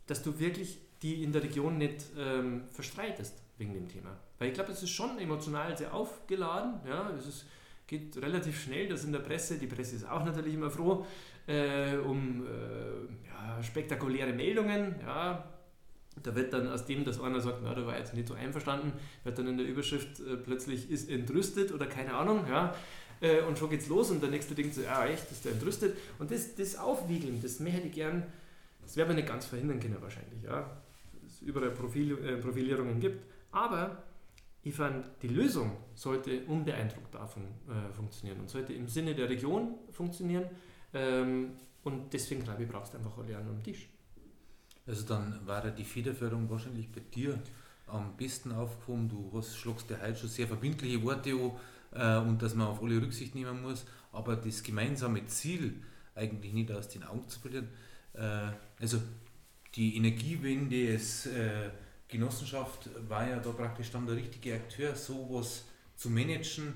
dass 0.07 0.21
du 0.23 0.39
wirklich 0.39 0.79
die 1.01 1.23
in 1.23 1.31
der 1.31 1.43
Region 1.43 1.77
nicht 1.77 2.05
ähm, 2.17 2.63
verstreitest 2.69 3.41
wegen 3.57 3.73
dem 3.73 3.87
Thema. 3.87 4.17
Weil 4.37 4.49
ich 4.49 4.53
glaube, 4.53 4.71
es 4.71 4.83
ist 4.83 4.91
schon 4.91 5.17
emotional 5.19 5.77
sehr 5.77 5.93
aufgeladen. 5.93 6.79
Ja? 6.87 7.09
Es 7.17 7.27
ist, 7.27 7.45
geht 7.87 8.17
relativ 8.17 8.61
schnell, 8.61 8.87
das 8.87 9.03
in 9.03 9.11
der 9.11 9.19
Presse, 9.19 9.57
die 9.57 9.67
Presse 9.67 9.95
ist 9.95 10.09
auch 10.09 10.23
natürlich 10.23 10.53
immer 10.53 10.69
froh, 10.69 11.05
äh, 11.47 11.95
um 11.97 12.45
äh, 12.45 13.27
ja, 13.27 13.63
spektakuläre 13.63 14.33
Meldungen. 14.33 14.95
Ja? 15.01 15.43
Da 16.21 16.35
wird 16.35 16.53
dann 16.53 16.67
aus 16.67 16.85
dem, 16.85 17.03
dass 17.03 17.19
einer 17.19 17.39
sagt, 17.39 17.59
na, 17.63 17.73
da 17.73 17.85
war 17.85 17.97
jetzt 17.97 18.13
nicht 18.13 18.27
so 18.27 18.33
einverstanden, 18.33 18.93
wird 19.23 19.39
dann 19.39 19.47
in 19.47 19.57
der 19.57 19.65
Überschrift 19.65 20.19
äh, 20.19 20.37
plötzlich 20.37 20.91
ist 20.91 21.09
entrüstet 21.09 21.71
oder 21.71 21.87
keine 21.87 22.13
Ahnung. 22.13 22.45
Ja? 22.47 22.75
Äh, 23.21 23.41
und 23.41 23.57
schon 23.57 23.69
geht's 23.69 23.87
los 23.87 24.11
und 24.11 24.21
der 24.21 24.29
nächste 24.29 24.53
denkt 24.55 24.73
so, 24.73 24.81
ja 24.81 25.05
echt, 25.05 25.31
ist 25.31 25.45
der 25.45 25.53
entrüstet. 25.53 25.97
Und 26.19 26.31
das, 26.31 26.55
das 26.55 26.75
Aufwiegeln, 26.75 27.41
das 27.41 27.59
mehr 27.59 27.73
hätte 27.73 27.87
ich 27.87 27.93
gern, 27.93 28.23
das 28.81 28.97
werden 28.97 29.09
wir 29.09 29.15
nicht 29.15 29.27
ganz 29.27 29.45
verhindern 29.45 29.79
können 29.79 30.01
wahrscheinlich, 30.01 30.43
ja. 30.43 30.69
Es 31.25 31.41
überall 31.41 31.71
Profil, 31.71 32.17
äh, 32.25 32.37
Profilierungen 32.37 32.99
gibt. 32.99 33.23
Aber 33.51 34.03
ich 34.63 34.75
fand, 34.75 35.05
die 35.21 35.27
Lösung 35.27 35.77
sollte 35.95 36.43
unbeeindruckt 36.45 37.13
davon 37.15 37.43
äh, 37.43 37.93
funktionieren 37.93 38.39
und 38.39 38.49
sollte 38.49 38.73
im 38.73 38.87
Sinne 38.87 39.15
der 39.15 39.29
Region 39.29 39.75
funktionieren. 39.91 40.45
Ähm, 40.93 41.51
und 41.83 42.13
deswegen 42.13 42.43
glaube 42.43 42.63
ich, 42.63 42.69
brauchst 42.69 42.93
du 42.93 42.97
einfach 42.97 43.17
alle 43.17 43.37
an 43.37 43.47
am 43.47 43.63
Tisch. 43.63 43.89
Also 44.85 45.05
dann 45.05 45.39
war 45.45 45.69
die 45.71 45.83
Federführung 45.83 46.49
wahrscheinlich 46.49 46.91
bei 46.91 47.01
dir 47.01 47.39
am 47.87 48.15
besten 48.17 48.51
aufgekommen. 48.51 49.09
Du 49.09 49.31
hast, 49.33 49.55
schlagst 49.55 49.89
dir 49.89 49.99
heute 50.01 50.15
schon 50.15 50.29
sehr 50.29 50.47
verbindliche 50.47 51.01
Worte 51.03 51.33
an, 51.33 51.51
äh, 51.91 52.17
und 52.17 52.41
dass 52.41 52.55
man 52.55 52.67
auf 52.67 52.81
alle 52.81 53.01
Rücksicht 53.01 53.35
nehmen 53.35 53.61
muss, 53.61 53.85
aber 54.11 54.35
das 54.35 54.63
gemeinsame 54.63 55.25
Ziel 55.27 55.81
eigentlich 56.15 56.53
nicht 56.53 56.71
aus 56.71 56.89
den 56.89 57.03
Augen 57.03 57.27
zu 57.27 57.39
verlieren. 57.39 57.69
Äh, 58.13 58.51
also 58.79 59.01
die 59.75 59.97
Energiewende, 59.97 60.93
es, 60.93 61.25
äh, 61.27 61.69
Genossenschaft 62.07 62.89
war 63.07 63.27
ja 63.27 63.39
da 63.39 63.51
praktisch 63.51 63.91
dann 63.91 64.05
der 64.05 64.17
richtige 64.17 64.55
Akteur, 64.55 64.95
sowas 64.95 65.65
zu 65.95 66.09
managen. 66.09 66.73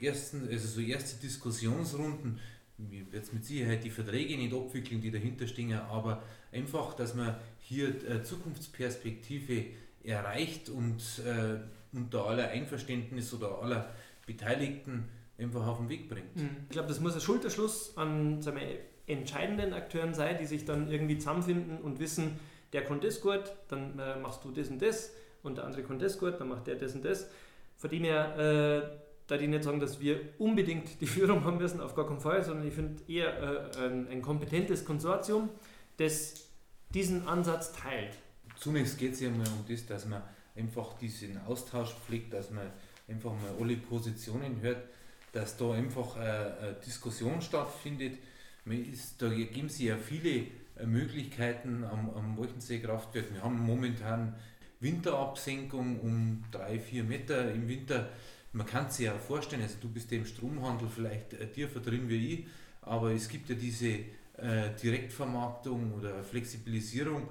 Ersten, 0.00 0.48
also 0.48 0.66
so 0.66 0.80
erste 0.80 1.20
Diskussionsrunden, 1.20 2.40
wir 2.76 3.12
wird 3.12 3.32
mit 3.32 3.44
Sicherheit 3.44 3.84
die 3.84 3.90
Verträge 3.90 4.36
nicht 4.36 4.52
abwickeln, 4.52 5.00
die 5.00 5.12
dahinter 5.12 5.46
stehen, 5.46 5.72
aber 5.74 6.24
einfach, 6.50 6.94
dass 6.94 7.14
man 7.14 7.36
hier 7.60 8.24
Zukunftsperspektive 8.24 9.66
erreicht 10.02 10.68
und 10.68 11.00
äh, 11.24 11.60
unter 11.96 12.26
aller 12.26 12.48
Einverständnis 12.48 13.32
oder 13.32 13.62
aller 13.62 13.94
Beteiligten 14.26 15.08
einfach 15.38 15.66
auf 15.66 15.78
den 15.78 15.88
Weg 15.88 16.08
bringt. 16.08 16.36
Mhm. 16.36 16.56
Ich 16.68 16.70
glaube, 16.70 16.88
das 16.88 17.00
muss 17.00 17.14
ein 17.14 17.20
Schulterschluss 17.20 17.96
an 17.96 18.40
sagen 18.40 18.58
wir, 18.58 18.78
entscheidenden 19.06 19.72
Akteuren 19.72 20.14
sein, 20.14 20.38
die 20.40 20.46
sich 20.46 20.64
dann 20.64 20.90
irgendwie 20.90 21.18
zusammenfinden 21.18 21.78
und 21.78 21.98
wissen, 21.98 22.38
der 22.72 22.84
kann 22.84 23.00
das 23.00 23.20
gut, 23.20 23.52
dann 23.68 23.98
äh, 23.98 24.16
machst 24.16 24.44
du 24.44 24.50
das 24.50 24.68
und 24.68 24.80
das 24.80 25.12
und 25.42 25.58
der 25.58 25.64
andere 25.64 25.82
kann 25.82 25.98
das 25.98 26.18
gut, 26.18 26.40
dann 26.40 26.48
macht 26.48 26.66
der 26.66 26.76
das 26.76 26.94
und 26.94 27.04
das. 27.04 27.28
Von 27.76 27.90
dem 27.90 28.04
her, 28.04 28.38
äh, 28.38 28.98
da 29.26 29.36
die 29.36 29.46
nicht 29.46 29.64
sagen, 29.64 29.80
dass 29.80 30.00
wir 30.00 30.20
unbedingt 30.38 31.00
die 31.00 31.06
Führung 31.14 31.44
haben 31.44 31.58
müssen, 31.58 31.80
auf 31.80 31.94
gar 31.94 32.06
keinen 32.06 32.20
Fall, 32.20 32.42
sondern 32.42 32.66
ich 32.66 32.74
finde 32.74 33.02
eher 33.06 33.72
äh, 33.76 33.86
ein, 33.86 34.08
ein, 34.08 34.22
kompetentes 34.22 34.84
Konsortium, 34.84 35.50
das 35.98 36.48
diesen 36.90 37.28
Ansatz 37.28 37.72
teilt. 37.72 38.16
Zunächst 38.56 38.98
geht 38.98 39.12
es 39.12 39.20
ja 39.20 39.30
mal 39.30 39.46
um 39.46 39.64
das, 39.68 39.84
dass 39.86 40.06
man 40.06 40.22
einfach 40.56 40.94
diesen 40.94 41.38
Austausch 41.44 41.92
pflegt, 42.06 42.32
dass 42.32 42.50
man 42.50 42.70
einfach 43.08 43.32
mal 43.32 43.54
alle 43.60 43.76
Positionen 43.76 44.60
hört, 44.60 44.88
dass 45.32 45.56
da 45.56 45.72
einfach 45.72 46.16
eine 46.16 46.76
Diskussion 46.84 47.40
stattfindet. 47.42 48.18
Ist, 48.66 49.20
da 49.20 49.28
geben 49.28 49.68
sich 49.68 49.86
ja 49.86 49.96
viele 49.96 50.46
äh, 50.76 50.86
Möglichkeiten 50.86 51.84
am, 51.84 52.10
am 52.10 52.36
Wolchensee-Kraftwerk. 52.36 53.34
Wir 53.34 53.42
haben 53.42 53.60
momentan 53.60 54.34
Winterabsenkung 54.80 56.00
um 56.00 56.44
3-4 56.52 57.02
Meter 57.02 57.52
im 57.52 57.68
Winter. 57.68 58.08
Man 58.52 58.66
kann 58.66 58.90
sich 58.90 59.06
ja 59.06 59.12
vorstellen, 59.12 59.62
also 59.62 59.76
du 59.80 59.88
bist 59.88 60.10
ja 60.10 60.18
im 60.18 60.24
Stromhandel 60.24 60.88
vielleicht 60.88 61.34
äh, 61.34 61.46
tiefer 61.48 61.80
drin 61.80 62.08
wie 62.08 62.34
ich, 62.34 62.46
aber 62.82 63.12
es 63.12 63.28
gibt 63.28 63.48
ja 63.50 63.54
diese 63.54 63.88
äh, 63.88 64.70
Direktvermarktung 64.82 65.92
oder 65.92 66.22
Flexibilisierung 66.22 67.28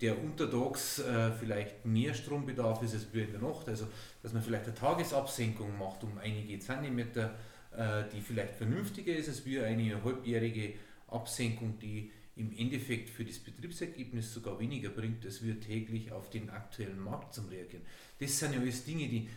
der 0.00 0.22
untertags 0.22 0.98
äh, 1.00 1.32
vielleicht 1.32 1.84
mehr 1.84 2.14
Strombedarf 2.14 2.82
ist 2.82 2.94
als 2.94 3.06
in 3.12 3.32
der 3.32 3.40
Nacht, 3.40 3.68
also 3.68 3.86
dass 4.22 4.32
man 4.32 4.42
vielleicht 4.42 4.66
eine 4.66 4.74
Tagesabsenkung 4.74 5.78
macht 5.78 6.04
um 6.04 6.18
einige 6.18 6.58
Zentimeter, 6.58 7.34
äh, 7.76 8.04
die 8.12 8.20
vielleicht 8.20 8.54
vernünftiger 8.54 9.14
ist 9.14 9.28
als 9.28 9.44
wir 9.44 9.66
eine 9.66 10.02
halbjährige 10.02 10.74
Absenkung, 11.08 11.78
die 11.78 12.10
im 12.36 12.56
Endeffekt 12.56 13.10
für 13.10 13.24
das 13.24 13.38
Betriebsergebnis 13.38 14.32
sogar 14.32 14.58
weniger 14.58 14.88
bringt, 14.88 15.24
als 15.26 15.44
wir 15.44 15.60
täglich 15.60 16.10
auf 16.12 16.30
den 16.30 16.48
aktuellen 16.48 16.98
Markt 16.98 17.34
zum 17.34 17.48
reagieren. 17.48 17.82
Das 18.18 18.38
sind 18.38 18.54
ja 18.54 18.60
alles 18.60 18.84
Dinge, 18.84 19.08
die 19.08 19.28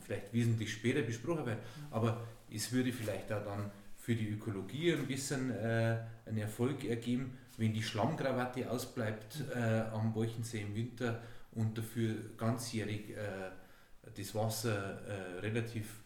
vielleicht 0.00 0.32
wesentlich 0.32 0.72
später 0.72 1.02
besprochen 1.02 1.46
werden, 1.46 1.60
aber 1.90 2.26
es 2.52 2.70
würde 2.72 2.92
vielleicht 2.92 3.32
auch 3.32 3.44
dann 3.44 3.70
für 3.96 4.14
die 4.14 4.28
Ökologie 4.28 4.92
ein 4.92 5.06
bisschen 5.06 5.50
äh, 5.50 5.98
einen 6.26 6.38
Erfolg 6.38 6.84
ergeben, 6.84 7.38
wenn 7.58 7.72
die 7.74 7.82
Schlammkrawatte 7.82 8.70
ausbleibt 8.70 9.44
äh, 9.54 9.82
am 9.92 10.12
Bolchensee 10.12 10.62
im 10.62 10.74
Winter 10.74 11.22
und 11.52 11.76
dafür 11.76 12.14
ganzjährig 12.36 13.10
äh, 13.10 13.50
das 14.16 14.34
Wasser 14.34 15.00
äh, 15.06 15.40
relativ 15.40 16.00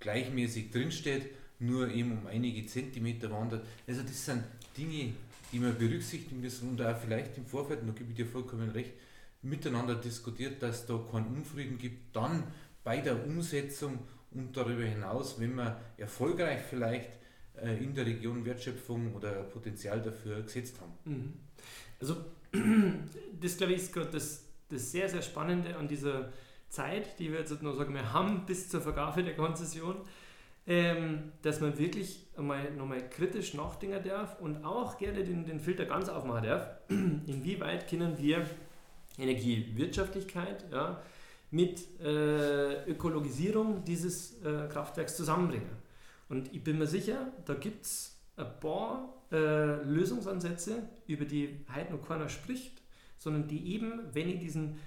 gleichmäßig 0.00 0.70
drinsteht, 0.70 1.30
nur 1.58 1.88
eben 1.88 2.18
um 2.18 2.26
einige 2.26 2.66
Zentimeter 2.66 3.30
wandert. 3.30 3.64
Also 3.86 4.02
das 4.02 4.24
sind 4.24 4.42
Dinge, 4.76 5.12
die 5.52 5.58
man 5.58 5.76
berücksichtigen 5.78 6.40
müssen 6.40 6.70
und 6.70 6.82
auch 6.82 6.98
vielleicht 6.98 7.36
im 7.38 7.46
Vorfeld, 7.46 7.80
und 7.80 7.88
da 7.88 7.92
gebe 7.92 8.10
ich 8.10 8.16
dir 8.16 8.26
vollkommen 8.26 8.70
recht, 8.70 8.92
miteinander 9.42 9.94
diskutiert, 9.94 10.62
dass 10.62 10.86
da 10.86 10.98
keinen 11.10 11.36
Unfrieden 11.36 11.78
gibt, 11.78 12.14
dann 12.14 12.42
bei 12.82 12.98
der 12.98 13.24
Umsetzung 13.24 13.98
und 14.32 14.56
darüber 14.56 14.84
hinaus, 14.84 15.40
wenn 15.40 15.54
man 15.54 15.76
erfolgreich 15.96 16.60
vielleicht 16.68 17.10
äh, 17.62 17.82
in 17.82 17.94
der 17.94 18.06
Region 18.06 18.44
Wertschöpfung 18.44 19.14
oder 19.14 19.42
Potenzial 19.44 20.00
dafür 20.02 20.42
gesetzt 20.42 20.80
haben. 20.80 20.92
Mhm. 21.04 21.32
Also 22.00 22.16
das 23.40 23.56
glaube 23.56 23.72
ich 23.74 23.82
ist 23.82 23.92
gerade 23.92 24.10
das, 24.10 24.44
das 24.68 24.92
sehr, 24.92 25.08
sehr 25.08 25.22
Spannende 25.22 25.76
an 25.76 25.88
dieser 25.88 26.32
Zeit, 26.68 27.18
die 27.18 27.30
wir 27.30 27.40
jetzt 27.40 27.62
nur 27.62 27.76
sagen, 27.76 27.94
wir 27.94 28.12
haben 28.12 28.44
bis 28.46 28.68
zur 28.68 28.80
Vergabe 28.80 29.22
der 29.22 29.34
Konzession, 29.34 29.96
ähm, 30.66 31.32
dass 31.42 31.60
man 31.60 31.78
wirklich 31.78 32.26
einmal 32.36 32.72
nochmal 32.72 33.08
kritisch 33.08 33.54
nachdenken 33.54 34.02
darf 34.02 34.40
und 34.40 34.64
auch 34.64 34.98
gerne 34.98 35.22
den, 35.22 35.44
den 35.44 35.60
Filter 35.60 35.84
ganz 35.84 36.08
aufmachen 36.08 36.44
darf, 36.44 36.68
inwieweit 36.88 37.88
können 37.88 38.18
wir 38.18 38.44
Energiewirtschaftlichkeit 39.18 40.66
ja, 40.70 41.00
mit 41.50 42.00
äh, 42.00 42.84
Ökologisierung 42.90 43.84
dieses 43.84 44.42
äh, 44.42 44.68
Kraftwerks 44.68 45.16
zusammenbringen. 45.16 45.85
Und 46.28 46.52
ich 46.54 46.62
bin 46.62 46.78
mir 46.78 46.86
sicher, 46.86 47.32
da 47.44 47.54
gibt 47.54 47.84
es 47.84 48.20
ein 48.36 48.60
paar 48.60 49.22
äh, 49.32 49.82
Lösungsansätze, 49.82 50.88
über 51.06 51.24
die 51.24 51.64
heute 51.74 51.92
noch 51.92 52.06
keiner 52.06 52.28
spricht, 52.28 52.82
sondern 53.18 53.48
die 53.48 53.74
eben, 53.74 54.00
wenn 54.12 54.28
ich 54.28 54.40
diesen, 54.40 54.78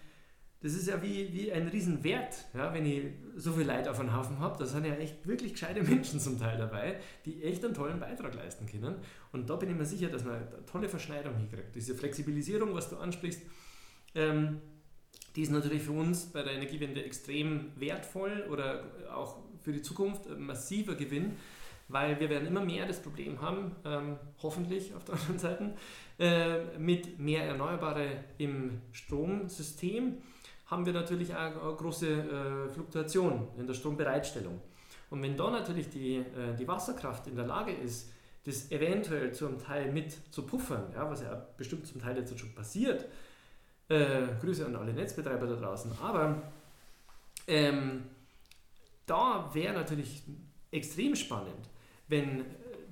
das 0.62 0.73
ist 0.73 0.88
ja 0.88 1.02
wie, 1.02 1.34
wie 1.34 1.52
ein 1.52 1.67
Riesenwert, 1.67 2.45
ja, 2.54 2.73
wenn 2.73 2.86
ich 2.86 3.06
so 3.36 3.54
viel 3.54 3.65
Leid 3.65 3.88
auf 3.88 3.99
einem 3.99 4.15
Haufen 4.15 4.39
habe, 4.39 4.58
da 4.60 4.65
sind 4.65 4.86
ja 4.86 4.95
echt 4.95 5.25
wirklich 5.25 5.54
gescheite 5.54 5.82
Menschen 5.84 6.19
zum 6.19 6.38
Teil 6.38 6.58
dabei, 6.58 6.99
die 7.25 7.41
echt 7.43 7.63
einen 7.63 7.73
tollen 7.73 7.99
Beitrag 7.99 8.36
leisten 8.36 8.65
können. 8.65 8.95
Und 9.32 9.49
da 9.49 9.56
bin 9.56 9.69
ich 9.69 9.75
mir 9.75 9.86
sicher, 9.86 10.10
dass 10.10 10.23
man 10.23 10.36
eine 10.36 10.65
tolle 10.65 10.89
Verschneidung 10.89 11.36
hinkriegt. 11.36 11.75
Diese 11.75 11.95
Flexibilisierung, 11.95 12.73
was 12.73 12.89
du 12.89 12.97
ansprichst, 12.97 13.41
ähm, 14.15 14.62
die 15.36 15.43
ist 15.43 15.52
natürlich 15.52 15.84
für 15.84 15.91
uns 15.91 16.25
bei 16.25 16.41
der 16.43 16.54
Energiewende 16.54 17.04
extrem 17.04 17.71
wertvoll 17.75 18.45
oder 18.49 18.84
auch 19.13 19.38
für 19.62 19.74
die 19.74 19.82
Zukunft 19.82 20.28
ein 20.28 20.41
massiver 20.41 20.95
Gewinn, 20.95 21.38
weil 21.88 22.19
wir 22.19 22.30
werden 22.30 22.48
immer 22.48 22.63
mehr 22.63 22.86
das 22.86 23.02
Problem 23.02 23.41
haben, 23.41 23.76
ähm, 23.86 24.17
hoffentlich 24.41 24.93
auf 24.93 25.04
der 25.06 25.15
anderen 25.19 25.39
Seite, 25.39 25.74
äh, 26.19 26.78
mit 26.78 27.19
mehr 27.19 27.45
Erneuerbare 27.45 28.08
im 28.38 28.82
Stromsystem 28.91 30.17
haben 30.67 30.86
wir 30.86 30.93
natürlich 30.93 31.36
auch 31.36 31.78
große 31.78 32.08
äh, 32.08 32.69
Fluktuation 32.69 33.48
in 33.58 33.65
der 33.65 33.74
Strombereitstellung. 33.74 34.62
Und 35.10 35.24
wenn 35.24 35.36
da 35.36 35.50
natürlich 35.50 35.89
die, 35.89 36.17
äh, 36.17 36.56
die 36.58 36.67
Wasserkraft 36.67 37.26
in 37.28 37.36
der 37.36 37.48
Lage 37.48 37.72
ist, 37.72 38.12
das 38.45 38.72
eventuell 38.72 39.34
zum 39.34 39.58
Teil 39.60 39.91
mit 39.91 40.15
zu 40.32 40.43
puffern, 40.43 40.91
ja, 40.93 41.10
was 41.10 41.22
ja 41.22 41.45
bestimmt 41.58 41.88
zum 41.88 42.00
Teil 42.00 42.17
jetzt 42.17 42.38
schon 42.38 42.54
passiert, 42.54 43.06
äh, 43.89 44.28
Grüße 44.39 44.65
an 44.65 44.76
alle 44.76 44.93
Netzbetreiber 44.93 45.48
da 45.48 45.56
draußen. 45.56 45.91
Aber 46.02 46.41
ähm, 47.48 48.04
da 49.10 49.50
wäre 49.54 49.74
natürlich 49.74 50.24
extrem 50.72 51.15
spannend, 51.15 51.69
wenn 52.08 52.45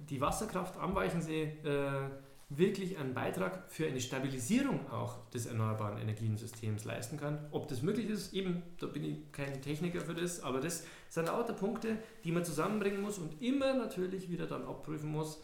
die 0.09 0.21
Wasserkraft 0.21 0.77
am 0.77 0.95
Weichensee 0.95 1.43
äh, 1.63 2.09
wirklich 2.49 2.97
einen 2.97 3.13
Beitrag 3.13 3.69
für 3.69 3.87
eine 3.87 3.99
Stabilisierung 3.99 4.89
auch 4.89 5.29
des 5.31 5.47
erneuerbaren 5.47 5.97
Energiensystems 5.97 6.85
leisten 6.85 7.17
kann. 7.17 7.45
Ob 7.51 7.67
das 7.67 7.81
möglich 7.81 8.09
ist, 8.09 8.33
eben, 8.33 8.63
da 8.79 8.87
bin 8.87 9.03
ich 9.03 9.31
kein 9.33 9.61
Techniker 9.61 9.99
für 9.99 10.13
das, 10.13 10.41
aber 10.41 10.61
das 10.61 10.85
sind 11.09 11.25
lauter 11.25 11.53
Punkte, 11.53 11.97
die 12.23 12.31
man 12.31 12.45
zusammenbringen 12.45 13.01
muss 13.01 13.17
und 13.17 13.41
immer 13.41 13.73
natürlich 13.73 14.31
wieder 14.31 14.47
dann 14.47 14.63
abprüfen 14.63 15.11
muss, 15.11 15.41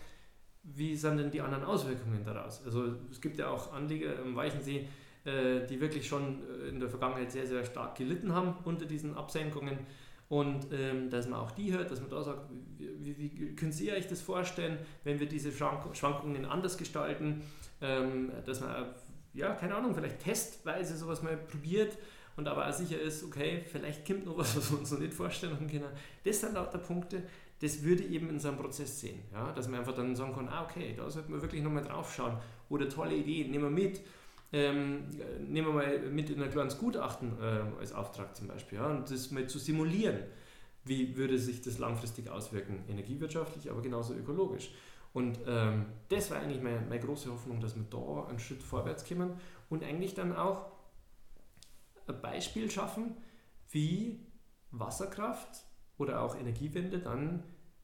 wie 0.64 0.96
sind 0.96 1.18
denn 1.18 1.30
die 1.30 1.42
anderen 1.42 1.66
Auswirkungen 1.66 2.24
daraus. 2.24 2.64
Also 2.66 2.94
es 3.12 3.20
gibt 3.20 3.38
ja 3.38 3.50
auch 3.50 3.74
Anlieger 3.74 4.18
am 4.24 4.34
Weichensee, 4.38 4.88
äh, 5.26 5.66
die 5.68 5.82
wirklich 5.82 6.08
schon 6.08 6.42
äh, 6.42 6.70
in 6.70 6.80
der 6.80 6.90
Vergangenheit 6.90 7.34
sehr, 7.34 7.46
sehr 7.46 7.66
stark 7.66 7.98
gelitten 7.98 8.34
haben 8.34 8.56
unter 8.64 8.86
diesen 8.86 9.16
Absenkungen. 9.16 9.80
Und 10.34 10.66
ähm, 10.72 11.12
dass 11.12 11.28
man 11.28 11.40
auch 11.40 11.52
die 11.52 11.72
hört, 11.72 11.92
dass 11.92 12.02
man 12.02 12.10
da 12.10 12.24
sagt, 12.24 12.50
wie, 12.80 13.16
wie, 13.20 13.56
können 13.56 13.72
Sie 13.72 13.92
euch 13.92 14.08
das 14.08 14.20
vorstellen, 14.20 14.80
wenn 15.04 15.20
wir 15.20 15.28
diese 15.28 15.52
Schwankungen 15.52 16.46
anders 16.46 16.76
gestalten, 16.80 17.44
ähm, 17.82 18.32
dass 18.44 18.60
man, 18.60 18.96
ja, 19.36 19.54
keine 19.54 19.76
Ahnung, 19.76 19.94
vielleicht 19.94 20.22
testweise 20.22 20.98
sowas 20.98 21.22
mal 21.22 21.38
probiert 21.38 22.00
und 22.36 22.48
aber 22.48 22.68
auch 22.68 22.74
sicher 22.74 23.00
ist, 23.00 23.24
okay, 23.24 23.64
vielleicht 23.72 24.08
kommt 24.08 24.26
noch 24.26 24.36
was, 24.36 24.58
was 24.58 24.72
wir 24.72 24.80
uns 24.80 24.90
noch 24.90 24.98
nicht 24.98 25.14
vorstellen 25.14 25.68
können. 25.70 25.86
Das 26.24 26.42
sind 26.42 26.56
lauter 26.56 26.80
Punkte, 26.80 27.22
das 27.62 27.84
würde 27.84 28.02
eben 28.02 28.28
in 28.32 28.40
so 28.40 28.48
einem 28.48 28.58
Prozess 28.58 29.02
sehen. 29.02 29.20
Ja? 29.32 29.52
Dass 29.52 29.68
man 29.68 29.82
einfach 29.82 29.94
dann 29.94 30.16
sagen 30.16 30.34
kann, 30.34 30.50
ah, 30.50 30.64
okay, 30.64 30.96
da 30.98 31.12
sollte 31.12 31.30
man 31.30 31.44
wirklich 31.44 31.62
nochmal 31.62 31.84
drauf 31.84 32.12
schauen 32.12 32.40
oder 32.70 32.90
tolle 32.90 33.14
Ideen, 33.14 33.52
nehmen 33.52 33.66
wir 33.66 33.70
mit 33.70 34.02
ähm, 34.54 35.10
nehmen 35.48 35.68
wir 35.68 35.74
mal 35.74 36.00
mit 36.00 36.30
in 36.30 36.42
ein 36.42 36.52
kleines 36.52 36.78
Gutachten 36.78 37.34
äh, 37.42 37.80
als 37.80 37.92
Auftrag 37.92 38.36
zum 38.36 38.48
Beispiel, 38.48 38.78
ja, 38.78 38.88
und 38.88 39.10
das 39.10 39.32
mal 39.32 39.48
zu 39.48 39.58
simulieren, 39.58 40.20
wie 40.86 41.18
würde 41.18 41.40
sich 41.40 41.62
das 41.62 41.80
langfristig 41.80 42.30
auswirken, 42.30 42.84
energiewirtschaftlich, 42.88 43.72
aber 43.72 43.82
genauso 43.82 44.14
ökologisch. 44.14 44.72
Und 45.12 45.40
ähm, 45.48 45.86
das 46.10 46.30
war 46.32 46.40
eigentlich 46.40 46.62
meine, 46.62 46.82
meine 46.82 47.00
große 47.00 47.32
Hoffnung, 47.32 47.62
dass 47.62 47.76
wir 47.76 47.84
da 47.90 48.28
einen 48.28 48.40
Schritt 48.40 48.64
vorwärts 48.64 49.08
kommen 49.08 49.40
und 49.70 49.84
eigentlich 49.84 50.14
dann 50.14 50.36
auch 50.36 50.72
ein 52.08 52.22
Beispiel 52.22 52.70
schaffen, 52.70 53.18
wie 53.70 54.20
Wasserkraft 54.72 55.66
oder 55.98 56.22
auch 56.22 56.36
Energiewende 56.36 57.00
dann 57.00 57.44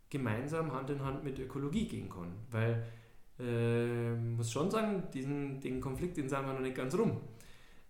gemeinsam 0.09 0.71
Hand 0.71 0.89
in 0.89 1.03
Hand 1.03 1.23
mit 1.23 1.39
Ökologie 1.39 1.87
gehen 1.87 2.09
kann. 2.09 2.33
Weil 2.51 2.83
äh, 3.39 4.15
muss 4.15 4.51
schon 4.51 4.69
sagen, 4.69 5.03
diesen, 5.13 5.59
den 5.61 5.79
Konflikt, 5.79 6.17
den 6.17 6.27
sagen 6.29 6.47
wir 6.47 6.53
noch 6.53 6.61
nicht 6.61 6.75
ganz 6.75 6.95
rum. 6.97 7.17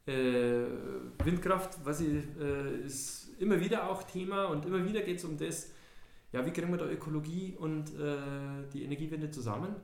Äh, 0.05 0.65
Windkraft, 1.23 1.77
was 1.83 2.01
ich, 2.01 2.23
äh, 2.39 2.85
ist 2.85 3.29
immer 3.39 3.59
wieder 3.59 3.89
auch 3.89 4.03
Thema 4.03 4.45
und 4.45 4.65
immer 4.65 4.85
wieder 4.85 5.01
geht 5.01 5.17
es 5.17 5.25
um 5.25 5.37
das, 5.37 5.71
ja, 6.31 6.45
wie 6.45 6.51
kriegen 6.51 6.71
wir 6.71 6.77
da 6.77 6.85
Ökologie 6.85 7.55
und 7.57 7.89
äh, 7.95 8.17
die 8.73 8.83
Energiewende 8.83 9.31
zusammen? 9.31 9.75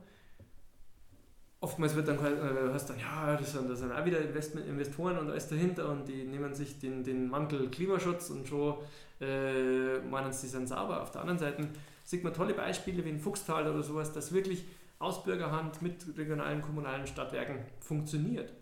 Oftmals 1.62 1.96
wird 1.96 2.08
dann 2.08 2.18
äh, 2.18 2.74
hast 2.74 2.90
dann, 2.90 3.00
ja, 3.00 3.36
das 3.36 3.54
sind, 3.54 3.70
das 3.70 3.80
sind 3.80 3.92
auch 3.92 4.06
wieder 4.06 4.20
Investment, 4.20 4.68
Investoren 4.68 5.18
und 5.18 5.30
alles 5.30 5.48
dahinter 5.48 5.90
und 5.90 6.08
die 6.08 6.24
nehmen 6.24 6.54
sich 6.54 6.78
den, 6.80 7.04
den 7.04 7.28
Mantel 7.28 7.70
Klimaschutz 7.70 8.30
und 8.30 8.48
schon 8.48 8.76
äh, 9.20 10.00
meinen 10.00 10.32
sie 10.32 10.48
sind 10.48 10.68
sauber. 10.68 11.02
Auf 11.02 11.12
der 11.12 11.22
anderen 11.22 11.40
Seite 11.40 11.68
sieht 12.04 12.24
man 12.24 12.34
tolle 12.34 12.54
Beispiele 12.54 13.04
wie 13.04 13.10
in 13.10 13.20
Fuchstal 13.20 13.68
oder 13.68 13.82
sowas, 13.82 14.12
dass 14.12 14.34
wirklich 14.34 14.66
aus 15.00 15.24
Bürgerhand 15.24 15.82
mit 15.82 16.06
regionalen, 16.18 16.62
kommunalen 16.62 17.06
Stadtwerken 17.08 17.60
funktioniert. 17.80 18.54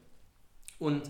Und 0.80 1.10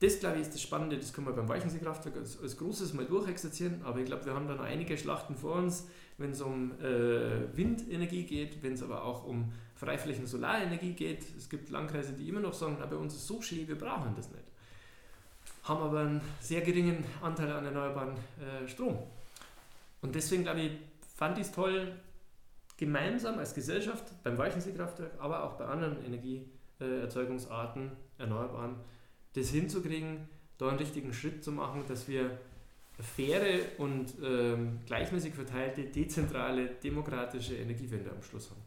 das, 0.00 0.20
glaube 0.20 0.36
ich, 0.36 0.42
ist 0.42 0.54
das 0.54 0.62
Spannende, 0.62 0.96
das 0.96 1.12
können 1.12 1.26
wir 1.26 1.34
beim 1.34 1.48
Weichensee-Kraftwerk 1.48 2.16
als, 2.16 2.40
als, 2.40 2.56
großes 2.56 2.94
mal 2.94 3.04
durchexerzieren, 3.04 3.82
aber 3.84 3.98
ich 3.98 4.06
glaube, 4.06 4.24
wir 4.26 4.34
haben 4.34 4.46
da 4.46 4.54
noch 4.54 4.64
einige 4.64 4.96
Schlachten 4.96 5.34
vor 5.34 5.56
uns, 5.56 5.88
wenn 6.18 6.30
es 6.30 6.40
um 6.40 6.72
äh, 6.80 7.56
Windenergie 7.56 8.22
geht, 8.24 8.62
wenn 8.62 8.74
es 8.74 8.82
aber 8.82 9.04
auch 9.04 9.24
um 9.24 9.52
Freiflächen 9.74 10.26
Solarenergie 10.26 10.92
geht. 10.92 11.24
Es 11.36 11.48
gibt 11.48 11.70
Landkreise, 11.70 12.12
die 12.12 12.28
immer 12.28 12.40
noch 12.40 12.54
sagen, 12.54 12.76
na, 12.78 12.86
bei 12.86 12.96
uns 12.96 13.14
ist 13.14 13.26
so 13.26 13.42
schön, 13.42 13.66
wir 13.66 13.78
brauchen 13.78 14.14
das 14.16 14.30
nicht. 14.30 14.44
Haben 15.64 15.82
aber 15.82 16.00
einen 16.00 16.20
sehr 16.40 16.60
geringen 16.60 17.04
Anteil 17.20 17.50
an 17.50 17.64
erneuerbaren 17.64 18.14
äh, 18.14 18.68
Strom. 18.68 18.98
Und 20.00 20.14
deswegen, 20.14 20.44
glaube 20.44 20.60
ich, 20.60 20.72
fand 21.16 21.38
ich 21.38 21.46
es 21.46 21.52
toll, 21.52 21.92
gemeinsam 22.78 23.38
als 23.38 23.54
Gesellschaft 23.54 24.04
beim 24.22 24.38
Weichenseekraftwerk, 24.38 25.12
aber 25.18 25.44
auch 25.44 25.58
bei 25.58 25.66
anderen 25.66 26.02
Energieerzeugungsarten, 26.04 27.90
Erneuerbaren, 28.16 28.76
das 29.34 29.50
hinzukriegen, 29.50 30.28
da 30.56 30.68
einen 30.68 30.78
richtigen 30.78 31.12
Schritt 31.12 31.44
zu 31.44 31.52
machen, 31.52 31.84
dass 31.86 32.08
wir 32.08 32.38
faire 33.00 33.60
und 33.78 34.14
ähm, 34.24 34.80
gleichmäßig 34.86 35.34
verteilte, 35.34 35.84
dezentrale, 35.84 36.66
demokratische 36.82 37.56
Energiewende 37.56 38.10
am 38.10 38.22
Schluss 38.22 38.50
haben. 38.50 38.62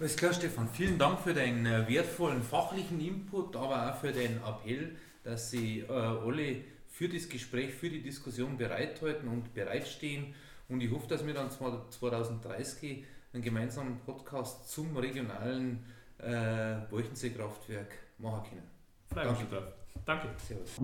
Alles 0.00 0.16
klar, 0.16 0.32
Stefan. 0.32 0.68
Vielen 0.68 0.98
Dank 0.98 1.20
für 1.20 1.34
deinen 1.34 1.66
äh, 1.66 1.88
wertvollen 1.88 2.42
fachlichen 2.42 3.00
Input, 3.00 3.54
aber 3.54 3.92
auch 3.92 4.00
für 4.00 4.12
deinen 4.12 4.40
Appell, 4.44 4.96
dass 5.22 5.50
Sie 5.50 5.80
äh, 5.80 5.92
alle 5.92 6.56
für 6.88 7.08
das 7.08 7.28
Gespräch, 7.28 7.74
für 7.74 7.90
die 7.90 8.02
Diskussion 8.02 8.56
bereithalten 8.56 9.28
und 9.28 9.54
bereitstehen 9.54 10.34
und 10.68 10.80
ich 10.80 10.90
hoffe, 10.90 11.08
dass 11.08 11.26
wir 11.26 11.34
dann 11.34 11.50
2030 11.50 13.04
einen 13.32 13.42
gemeinsamen 13.42 13.98
Podcast 14.00 14.70
zum 14.70 14.96
regionalen 14.96 15.84
äh, 16.18 16.76
Bolchensee-Kraftwerk 16.90 17.98
machen 18.18 18.42
können. 18.48 18.62
Freue 19.06 19.30
mich 19.30 19.48
drauf. 19.48 19.72
Danke. 20.04 20.28
Servus. 20.38 20.78